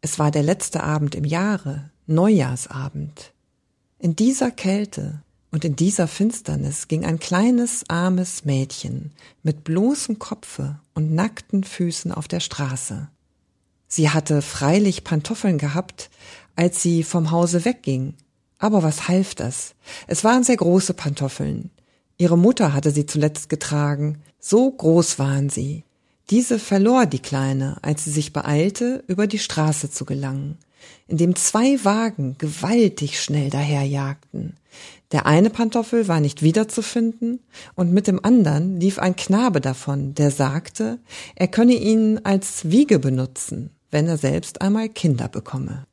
Es 0.00 0.20
war 0.20 0.30
der 0.30 0.44
letzte 0.44 0.84
Abend 0.84 1.16
im 1.16 1.24
Jahre, 1.24 1.90
Neujahrsabend. 2.06 3.32
In 3.98 4.14
dieser 4.14 4.52
Kälte 4.52 5.20
und 5.50 5.64
in 5.64 5.74
dieser 5.74 6.06
Finsternis 6.06 6.86
ging 6.86 7.04
ein 7.04 7.18
kleines, 7.18 7.82
armes 7.88 8.44
Mädchen 8.44 9.10
mit 9.42 9.64
bloßem 9.64 10.20
Kopfe 10.20 10.78
und 10.94 11.12
nackten 11.12 11.64
Füßen 11.64 12.12
auf 12.12 12.28
der 12.28 12.38
Straße. 12.38 13.08
Sie 13.88 14.10
hatte 14.10 14.42
freilich 14.42 15.02
Pantoffeln 15.02 15.58
gehabt, 15.58 16.08
als 16.54 16.82
sie 16.82 17.02
vom 17.02 17.32
Hause 17.32 17.64
wegging. 17.64 18.14
Aber 18.58 18.84
was 18.84 19.08
half 19.08 19.34
das? 19.34 19.74
Es 20.06 20.22
waren 20.22 20.44
sehr 20.44 20.56
große 20.56 20.94
Pantoffeln. 20.94 21.72
Ihre 22.18 22.38
Mutter 22.38 22.72
hatte 22.72 22.90
sie 22.90 23.06
zuletzt 23.06 23.48
getragen. 23.48 24.22
So 24.40 24.70
groß 24.70 25.18
waren 25.18 25.50
sie. 25.50 25.84
Diese 26.30 26.58
verlor 26.58 27.06
die 27.06 27.20
Kleine, 27.20 27.76
als 27.82 28.04
sie 28.04 28.10
sich 28.10 28.32
beeilte, 28.32 29.04
über 29.06 29.26
die 29.26 29.38
Straße 29.38 29.90
zu 29.90 30.04
gelangen, 30.04 30.58
indem 31.06 31.36
zwei 31.36 31.84
Wagen 31.84 32.36
gewaltig 32.38 33.20
schnell 33.20 33.50
daherjagten. 33.50 34.56
Der 35.12 35.26
eine 35.26 35.50
Pantoffel 35.50 36.08
war 36.08 36.20
nicht 36.20 36.42
wiederzufinden, 36.42 37.40
und 37.76 37.92
mit 37.92 38.08
dem 38.08 38.24
anderen 38.24 38.80
lief 38.80 38.98
ein 38.98 39.14
Knabe 39.14 39.60
davon, 39.60 40.14
der 40.14 40.32
sagte, 40.32 40.98
er 41.36 41.46
könne 41.46 41.74
ihn 41.74 42.20
als 42.24 42.70
Wiege 42.70 42.98
benutzen, 42.98 43.70
wenn 43.92 44.08
er 44.08 44.18
selbst 44.18 44.62
einmal 44.62 44.88
Kinder 44.88 45.28
bekomme. 45.28 45.86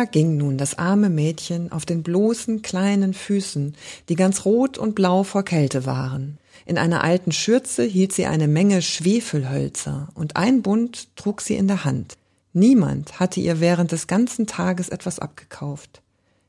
Da 0.00 0.06
ging 0.06 0.38
nun 0.38 0.56
das 0.56 0.78
arme 0.78 1.10
Mädchen 1.10 1.70
auf 1.72 1.84
den 1.84 2.02
bloßen 2.02 2.62
kleinen 2.62 3.12
Füßen, 3.12 3.74
die 4.08 4.14
ganz 4.14 4.46
rot 4.46 4.78
und 4.78 4.94
blau 4.94 5.24
vor 5.24 5.42
Kälte 5.42 5.84
waren. 5.84 6.38
In 6.64 6.78
einer 6.78 7.04
alten 7.04 7.32
Schürze 7.32 7.82
hielt 7.82 8.14
sie 8.14 8.24
eine 8.24 8.48
Menge 8.48 8.80
Schwefelhölzer 8.80 10.08
und 10.14 10.36
ein 10.36 10.62
Bund 10.62 11.14
trug 11.16 11.42
sie 11.42 11.54
in 11.54 11.68
der 11.68 11.84
Hand. 11.84 12.16
Niemand 12.54 13.20
hatte 13.20 13.40
ihr 13.40 13.60
während 13.60 13.92
des 13.92 14.06
ganzen 14.06 14.46
Tages 14.46 14.88
etwas 14.88 15.18
abgekauft. 15.18 16.00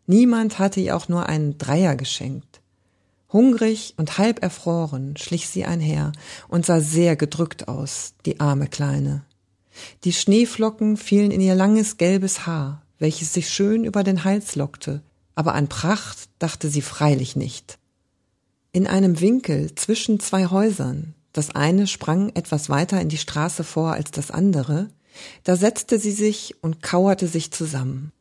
Niemand 0.07 0.57
hatte 0.57 0.79
ihr 0.79 0.95
auch 0.95 1.09
nur 1.09 1.25
einen 1.25 1.57
Dreier 1.57 1.97
geschenkt. 1.97 2.61
Hungrig 3.33 3.95
und 3.97 4.17
halb 4.17 4.41
erfroren 4.41 5.17
schlich 5.17 5.49
sie 5.49 5.65
einher 5.65 6.13
und 6.47 6.65
sah 6.65 6.79
sehr 6.79 7.17
gedrückt 7.17 7.67
aus, 7.67 8.13
die 8.25 8.39
arme 8.39 8.67
Kleine. 8.67 9.25
Die 10.05 10.13
Schneeflocken 10.13 10.95
fielen 10.95 11.31
in 11.31 11.41
ihr 11.41 11.55
langes 11.55 11.97
gelbes 11.97 12.47
Haar, 12.47 12.81
welches 13.01 13.33
sich 13.33 13.49
schön 13.49 13.83
über 13.83 14.03
den 14.03 14.23
Hals 14.23 14.55
lockte, 14.55 15.01
aber 15.33 15.55
an 15.55 15.67
Pracht 15.67 16.29
dachte 16.37 16.69
sie 16.69 16.83
freilich 16.83 17.35
nicht. 17.35 17.79
In 18.71 18.85
einem 18.85 19.19
Winkel 19.19 19.73
zwischen 19.73 20.19
zwei 20.19 20.45
Häusern, 20.45 21.15
das 21.33 21.49
eine 21.49 21.87
sprang 21.87 22.29
etwas 22.35 22.69
weiter 22.69 23.01
in 23.01 23.09
die 23.09 23.17
Straße 23.17 23.63
vor 23.63 23.93
als 23.93 24.11
das 24.11 24.29
andere, 24.29 24.87
da 25.43 25.55
setzte 25.55 25.97
sie 25.97 26.11
sich 26.11 26.55
und 26.61 26.83
kauerte 26.83 27.27
sich 27.27 27.51
zusammen. 27.51 28.11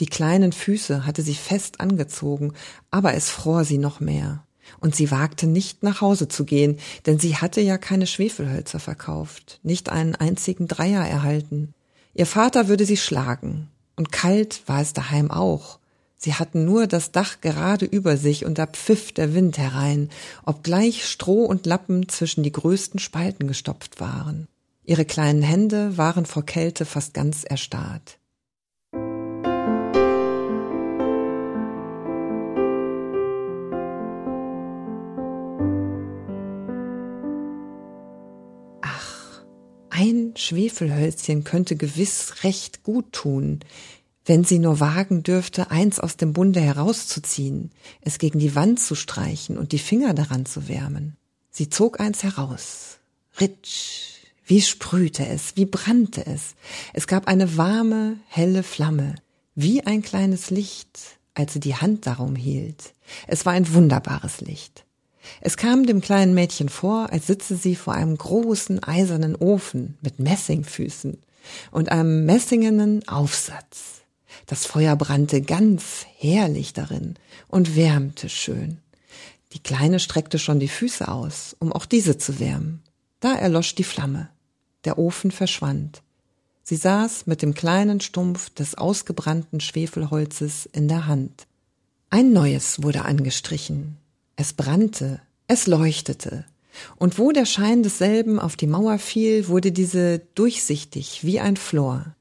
Die 0.00 0.06
kleinen 0.06 0.52
Füße 0.52 1.06
hatte 1.06 1.22
sie 1.22 1.34
fest 1.34 1.80
angezogen, 1.80 2.52
aber 2.90 3.14
es 3.14 3.30
fror 3.30 3.64
sie 3.64 3.78
noch 3.78 4.00
mehr. 4.00 4.44
Und 4.80 4.94
sie 4.94 5.10
wagte 5.10 5.46
nicht 5.46 5.82
nach 5.82 6.02
Hause 6.02 6.28
zu 6.28 6.44
gehen, 6.44 6.78
denn 7.06 7.18
sie 7.18 7.36
hatte 7.36 7.62
ja 7.62 7.78
keine 7.78 8.06
Schwefelhölzer 8.06 8.80
verkauft, 8.80 9.60
nicht 9.62 9.88
einen 9.88 10.14
einzigen 10.14 10.68
Dreier 10.68 11.06
erhalten. 11.06 11.72
Ihr 12.12 12.26
Vater 12.26 12.68
würde 12.68 12.84
sie 12.84 12.98
schlagen, 12.98 13.70
und 13.96 14.12
kalt 14.12 14.62
war 14.66 14.80
es 14.80 14.92
daheim 14.92 15.30
auch. 15.30 15.78
Sie 16.16 16.34
hatten 16.34 16.64
nur 16.64 16.86
das 16.86 17.12
Dach 17.12 17.40
gerade 17.40 17.84
über 17.84 18.16
sich 18.16 18.44
und 18.44 18.58
da 18.58 18.66
pfiff 18.66 19.12
der 19.12 19.34
Wind 19.34 19.58
herein, 19.58 20.10
obgleich 20.44 21.06
Stroh 21.06 21.44
und 21.44 21.66
Lappen 21.66 22.08
zwischen 22.08 22.42
die 22.42 22.52
größten 22.52 22.98
Spalten 23.00 23.46
gestopft 23.46 24.00
waren. 24.00 24.48
Ihre 24.84 25.04
kleinen 25.04 25.42
Hände 25.42 25.98
waren 25.98 26.26
vor 26.26 26.44
Kälte 26.44 26.84
fast 26.84 27.12
ganz 27.12 27.44
erstarrt. 27.44 28.18
Schwefelhölzchen 40.46 41.44
könnte 41.44 41.76
gewiss 41.76 42.44
recht 42.44 42.82
gut 42.82 43.12
tun, 43.12 43.60
wenn 44.24 44.44
sie 44.44 44.58
nur 44.58 44.80
wagen 44.80 45.22
dürfte, 45.22 45.70
eins 45.70 46.00
aus 46.00 46.16
dem 46.16 46.32
Bunde 46.32 46.60
herauszuziehen, 46.60 47.70
es 48.00 48.18
gegen 48.18 48.38
die 48.38 48.54
Wand 48.54 48.80
zu 48.80 48.94
streichen 48.94 49.56
und 49.56 49.72
die 49.72 49.78
Finger 49.78 50.14
daran 50.14 50.46
zu 50.46 50.68
wärmen. 50.68 51.16
Sie 51.50 51.68
zog 51.68 52.00
eins 52.00 52.22
heraus. 52.22 52.98
Ritsch, 53.40 54.20
wie 54.44 54.62
sprühte 54.62 55.26
es, 55.26 55.56
wie 55.56 55.66
brannte 55.66 56.26
es. 56.26 56.54
Es 56.92 57.06
gab 57.06 57.28
eine 57.28 57.56
warme, 57.56 58.18
helle 58.28 58.62
Flamme, 58.62 59.14
wie 59.54 59.82
ein 59.82 60.02
kleines 60.02 60.50
Licht, 60.50 61.18
als 61.34 61.52
sie 61.52 61.60
die 61.60 61.76
Hand 61.76 62.06
darum 62.06 62.34
hielt. 62.34 62.94
Es 63.26 63.46
war 63.46 63.52
ein 63.52 63.72
wunderbares 63.74 64.40
Licht. 64.40 64.85
Es 65.40 65.56
kam 65.56 65.86
dem 65.86 66.00
kleinen 66.00 66.34
Mädchen 66.34 66.68
vor, 66.68 67.12
als 67.12 67.26
sitze 67.26 67.56
sie 67.56 67.76
vor 67.76 67.94
einem 67.94 68.16
großen 68.16 68.82
eisernen 68.82 69.34
Ofen 69.36 69.98
mit 70.00 70.18
Messingfüßen 70.18 71.18
und 71.70 71.90
einem 71.90 72.24
messingenen 72.26 73.06
Aufsatz. 73.08 74.02
Das 74.46 74.66
Feuer 74.66 74.96
brannte 74.96 75.42
ganz 75.42 76.06
herrlich 76.18 76.72
darin 76.72 77.14
und 77.48 77.76
wärmte 77.76 78.28
schön. 78.28 78.78
Die 79.52 79.62
Kleine 79.62 80.00
streckte 80.00 80.38
schon 80.38 80.60
die 80.60 80.68
Füße 80.68 81.08
aus, 81.08 81.56
um 81.58 81.72
auch 81.72 81.86
diese 81.86 82.18
zu 82.18 82.38
wärmen. 82.38 82.82
Da 83.20 83.34
erlosch 83.34 83.74
die 83.74 83.84
Flamme. 83.84 84.28
Der 84.84 84.98
Ofen 84.98 85.30
verschwand. 85.30 86.02
Sie 86.62 86.76
saß 86.76 87.26
mit 87.26 87.42
dem 87.42 87.54
kleinen 87.54 88.00
Stumpf 88.00 88.50
des 88.50 88.74
ausgebrannten 88.74 89.60
Schwefelholzes 89.60 90.66
in 90.66 90.88
der 90.88 91.06
Hand. 91.06 91.46
Ein 92.10 92.32
neues 92.32 92.82
wurde 92.82 93.04
angestrichen, 93.04 93.98
es 94.36 94.52
brannte, 94.52 95.20
es 95.48 95.66
leuchtete, 95.66 96.44
und 96.96 97.18
wo 97.18 97.32
der 97.32 97.46
Schein 97.46 97.82
desselben 97.82 98.38
auf 98.38 98.56
die 98.56 98.66
Mauer 98.66 98.98
fiel, 98.98 99.48
wurde 99.48 99.72
diese 99.72 100.20
durchsichtig 100.34 101.24
wie 101.24 101.40
ein 101.40 101.56
Flor. 101.56 102.14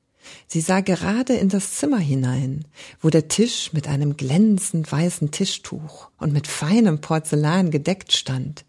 Sie 0.48 0.62
sah 0.62 0.80
gerade 0.80 1.34
in 1.34 1.50
das 1.50 1.76
Zimmer 1.76 2.00
hinein, 2.00 2.66
wo 3.00 3.10
der 3.10 3.28
Tisch 3.28 3.74
mit 3.74 3.88
einem 3.88 4.18
glänzend 4.18 4.92
weißen 4.92 5.32
Tischtuch 5.32 6.10
und 6.18 6.34
mit 6.34 6.48
feinem 6.48 7.02
Porzellan 7.02 7.70
gedeckt 7.70 8.14
stand, 8.14 8.66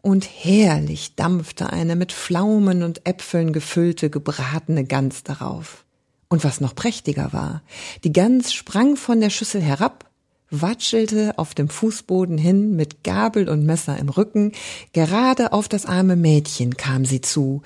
und 0.00 0.24
herrlich 0.24 1.14
dampfte 1.14 1.70
eine 1.70 1.94
mit 1.94 2.12
Pflaumen 2.12 2.82
und 2.82 3.06
Äpfeln 3.06 3.52
gefüllte 3.52 4.08
gebratene 4.08 4.84
Gans 4.84 5.24
darauf. 5.24 5.84
Und 6.30 6.42
was 6.42 6.60
noch 6.60 6.74
prächtiger 6.74 7.32
war, 7.32 7.62
die 8.02 8.12
Gans 8.12 8.54
sprang 8.54 8.96
von 8.96 9.20
der 9.20 9.30
Schüssel 9.30 9.60
herab 9.62 10.07
watschelte 10.50 11.38
auf 11.38 11.54
dem 11.54 11.68
Fußboden 11.68 12.38
hin 12.38 12.74
mit 12.76 13.04
Gabel 13.04 13.48
und 13.48 13.64
Messer 13.64 13.98
im 13.98 14.08
Rücken, 14.08 14.52
gerade 14.92 15.52
auf 15.52 15.68
das 15.68 15.86
arme 15.86 16.16
Mädchen 16.16 16.76
kam 16.76 17.04
sie 17.04 17.20
zu, 17.20 17.62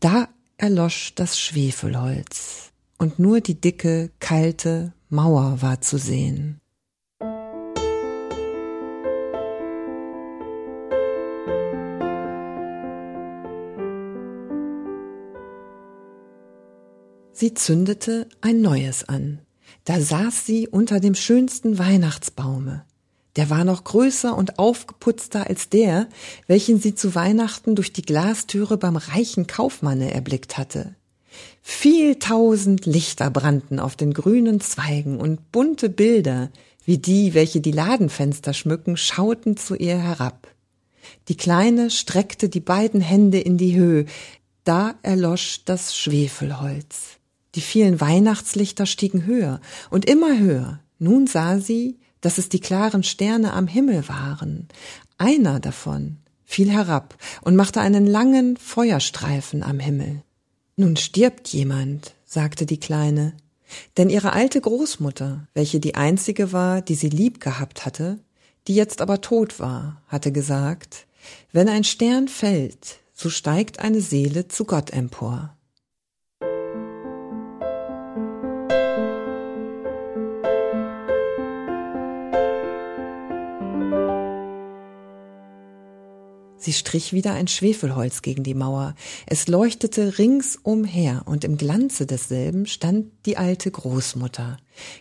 da 0.00 0.28
erlosch 0.56 1.14
das 1.14 1.38
Schwefelholz, 1.38 2.72
und 2.98 3.18
nur 3.18 3.40
die 3.40 3.60
dicke, 3.60 4.10
kalte 4.20 4.92
Mauer 5.08 5.62
war 5.62 5.80
zu 5.80 5.98
sehen. 5.98 6.60
Sie 17.32 17.54
zündete 17.54 18.28
ein 18.42 18.60
neues 18.60 19.08
an. 19.08 19.40
Da 19.84 20.00
saß 20.00 20.46
sie 20.46 20.68
unter 20.68 21.00
dem 21.00 21.14
schönsten 21.14 21.78
Weihnachtsbaume. 21.78 22.84
Der 23.36 23.48
war 23.48 23.64
noch 23.64 23.84
größer 23.84 24.36
und 24.36 24.58
aufgeputzter 24.58 25.46
als 25.46 25.68
der, 25.68 26.08
welchen 26.46 26.80
sie 26.80 26.94
zu 26.94 27.14
Weihnachten 27.14 27.76
durch 27.76 27.92
die 27.92 28.02
Glastüre 28.02 28.76
beim 28.76 28.96
reichen 28.96 29.46
Kaufmanne 29.46 30.12
erblickt 30.12 30.58
hatte. 30.58 30.96
Viel 31.62 32.16
tausend 32.16 32.86
Lichter 32.86 33.30
brannten 33.30 33.78
auf 33.78 33.94
den 33.94 34.12
grünen 34.12 34.60
Zweigen 34.60 35.20
und 35.20 35.52
bunte 35.52 35.88
Bilder, 35.88 36.50
wie 36.84 36.98
die, 36.98 37.34
welche 37.34 37.60
die 37.60 37.70
Ladenfenster 37.70 38.52
schmücken, 38.52 38.96
schauten 38.96 39.56
zu 39.56 39.76
ihr 39.76 39.98
herab. 39.98 40.48
Die 41.28 41.36
Kleine 41.36 41.90
streckte 41.90 42.48
die 42.48 42.60
beiden 42.60 43.00
Hände 43.00 43.38
in 43.38 43.58
die 43.58 43.76
Höhe, 43.76 44.06
da 44.64 44.96
erlosch 45.02 45.64
das 45.64 45.96
Schwefelholz. 45.96 47.19
Die 47.54 47.60
vielen 47.60 48.00
Weihnachtslichter 48.00 48.86
stiegen 48.86 49.26
höher 49.26 49.60
und 49.90 50.04
immer 50.04 50.38
höher. 50.38 50.80
Nun 50.98 51.26
sah 51.26 51.58
sie, 51.58 51.98
dass 52.20 52.38
es 52.38 52.48
die 52.48 52.60
klaren 52.60 53.02
Sterne 53.02 53.52
am 53.52 53.66
Himmel 53.66 54.08
waren. 54.08 54.68
Einer 55.18 55.60
davon 55.60 56.18
fiel 56.44 56.70
herab 56.70 57.16
und 57.42 57.56
machte 57.56 57.80
einen 57.80 58.06
langen 58.06 58.56
Feuerstreifen 58.56 59.62
am 59.62 59.78
Himmel. 59.78 60.22
Nun 60.76 60.96
stirbt 60.96 61.48
jemand, 61.48 62.14
sagte 62.24 62.66
die 62.66 62.80
Kleine, 62.80 63.34
denn 63.96 64.10
ihre 64.10 64.32
alte 64.32 64.60
Großmutter, 64.60 65.46
welche 65.54 65.80
die 65.80 65.94
einzige 65.94 66.52
war, 66.52 66.82
die 66.82 66.94
sie 66.94 67.08
lieb 67.08 67.40
gehabt 67.40 67.86
hatte, 67.86 68.18
die 68.66 68.74
jetzt 68.74 69.00
aber 69.00 69.20
tot 69.20 69.60
war, 69.60 70.02
hatte 70.08 70.32
gesagt, 70.32 71.06
wenn 71.52 71.68
ein 71.68 71.84
Stern 71.84 72.28
fällt, 72.28 72.98
so 73.12 73.30
steigt 73.30 73.80
eine 73.80 74.00
Seele 74.00 74.48
zu 74.48 74.64
Gott 74.64 74.90
empor. 74.90 75.56
Sie 86.60 86.74
strich 86.74 87.14
wieder 87.14 87.32
ein 87.32 87.48
Schwefelholz 87.48 88.20
gegen 88.20 88.42
die 88.42 88.54
Mauer. 88.54 88.94
Es 89.26 89.48
leuchtete 89.48 90.18
ringsumher, 90.18 91.22
und 91.24 91.42
im 91.42 91.56
Glanze 91.56 92.04
desselben 92.06 92.66
stand 92.66 93.06
die 93.24 93.38
alte 93.38 93.70
Großmutter, 93.70 94.58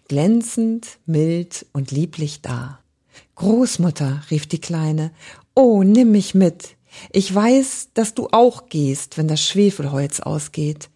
glänzend, 0.07 0.99
mild 1.05 1.65
und 1.73 1.91
lieblich 1.91 2.41
da. 2.41 2.79
Großmutter, 3.35 4.23
rief 4.31 4.47
die 4.47 4.61
Kleine, 4.61 5.11
oh, 5.53 5.83
nimm 5.83 6.11
mich 6.11 6.33
mit. 6.33 6.77
Ich 7.11 7.33
weiß, 7.33 7.89
dass 7.93 8.13
du 8.13 8.29
auch 8.31 8.67
gehst, 8.67 9.17
wenn 9.17 9.27
das 9.27 9.41
Schwefelholz 9.41 10.21
ausgeht. 10.21 10.89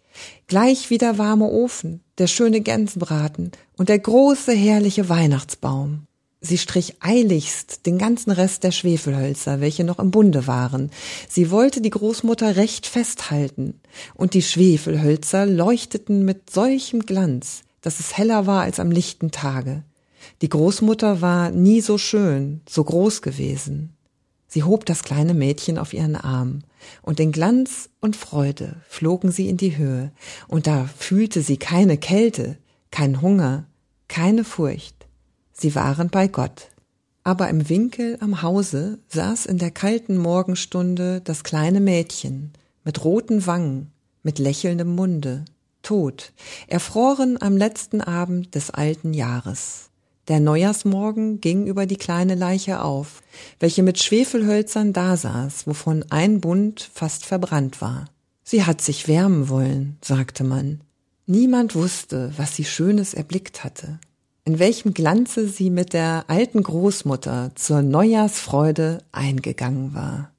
Gleich 0.46 0.88
wie 0.88 0.98
der 0.98 1.18
warme 1.18 1.46
Ofen, 1.46 2.00
der 2.16 2.26
schöne 2.26 2.62
Gänsebraten 2.62 3.52
und 3.76 3.90
der 3.90 3.98
große 3.98 4.52
herrliche 4.52 5.10
Weihnachtsbaum. 5.10 6.06
Sie 6.46 6.58
strich 6.58 6.96
eiligst 7.00 7.86
den 7.86 7.96
ganzen 7.96 8.30
Rest 8.30 8.64
der 8.64 8.70
Schwefelhölzer, 8.70 9.62
welche 9.62 9.82
noch 9.82 9.98
im 9.98 10.10
Bunde 10.10 10.46
waren. 10.46 10.90
Sie 11.26 11.50
wollte 11.50 11.80
die 11.80 11.88
Großmutter 11.88 12.56
recht 12.56 12.86
festhalten, 12.86 13.80
und 14.14 14.34
die 14.34 14.42
Schwefelhölzer 14.42 15.46
leuchteten 15.46 16.26
mit 16.26 16.50
solchem 16.50 17.06
Glanz, 17.06 17.62
dass 17.80 17.98
es 17.98 18.18
heller 18.18 18.46
war 18.46 18.60
als 18.60 18.78
am 18.78 18.90
lichten 18.90 19.30
Tage. 19.30 19.84
Die 20.42 20.50
Großmutter 20.50 21.22
war 21.22 21.50
nie 21.50 21.80
so 21.80 21.96
schön, 21.96 22.60
so 22.68 22.84
groß 22.84 23.22
gewesen. 23.22 23.96
Sie 24.46 24.64
hob 24.64 24.84
das 24.84 25.02
kleine 25.02 25.32
Mädchen 25.32 25.78
auf 25.78 25.94
ihren 25.94 26.14
Arm, 26.14 26.58
und 27.00 27.20
in 27.20 27.32
Glanz 27.32 27.88
und 28.00 28.16
Freude 28.16 28.76
flogen 28.86 29.32
sie 29.32 29.48
in 29.48 29.56
die 29.56 29.78
Höhe, 29.78 30.12
und 30.46 30.66
da 30.66 30.90
fühlte 30.98 31.40
sie 31.40 31.56
keine 31.56 31.96
Kälte, 31.96 32.58
kein 32.90 33.22
Hunger, 33.22 33.64
keine 34.08 34.44
Furcht. 34.44 34.93
Sie 35.56 35.74
waren 35.74 36.10
bei 36.10 36.28
Gott. 36.28 36.68
Aber 37.22 37.48
im 37.48 37.68
Winkel 37.70 38.18
am 38.20 38.42
Hause 38.42 38.98
saß 39.08 39.46
in 39.46 39.56
der 39.56 39.70
kalten 39.70 40.18
Morgenstunde 40.18 41.22
das 41.22 41.42
kleine 41.42 41.80
Mädchen 41.80 42.52
mit 42.84 43.02
roten 43.02 43.46
Wangen, 43.46 43.92
mit 44.22 44.38
lächelndem 44.38 44.94
Munde, 44.94 45.46
tot, 45.82 46.32
erfroren 46.66 47.40
am 47.40 47.56
letzten 47.56 48.02
Abend 48.02 48.54
des 48.54 48.70
alten 48.70 49.14
Jahres. 49.14 49.90
Der 50.28 50.40
Neujahrsmorgen 50.40 51.40
ging 51.40 51.66
über 51.66 51.86
die 51.86 51.96
kleine 51.96 52.34
Leiche 52.34 52.82
auf, 52.82 53.22
welche 53.60 53.82
mit 53.82 54.02
Schwefelhölzern 54.02 54.92
dasaß, 54.92 55.66
wovon 55.66 56.04
ein 56.10 56.40
Bund 56.40 56.90
fast 56.92 57.24
verbrannt 57.24 57.80
war. 57.80 58.06
Sie 58.42 58.64
hat 58.64 58.82
sich 58.82 59.08
wärmen 59.08 59.48
wollen, 59.48 59.96
sagte 60.02 60.44
man. 60.44 60.80
Niemand 61.26 61.74
wusste, 61.74 62.32
was 62.36 62.56
sie 62.56 62.64
Schönes 62.64 63.14
erblickt 63.14 63.64
hatte 63.64 63.98
in 64.46 64.58
welchem 64.58 64.92
Glanze 64.92 65.48
sie 65.48 65.70
mit 65.70 65.94
der 65.94 66.24
alten 66.28 66.62
Großmutter 66.62 67.52
zur 67.54 67.80
Neujahrsfreude 67.80 68.98
eingegangen 69.10 69.94
war. 69.94 70.30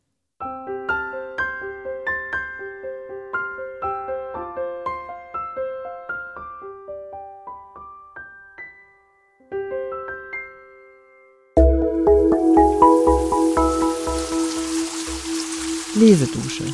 Lesedusche. 15.96 16.66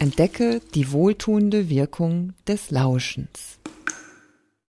Entdecke 0.00 0.60
die 0.74 0.90
wohltuende 0.90 1.68
Wirkung 1.68 2.32
des 2.48 2.70
Lauschens. 2.70 3.55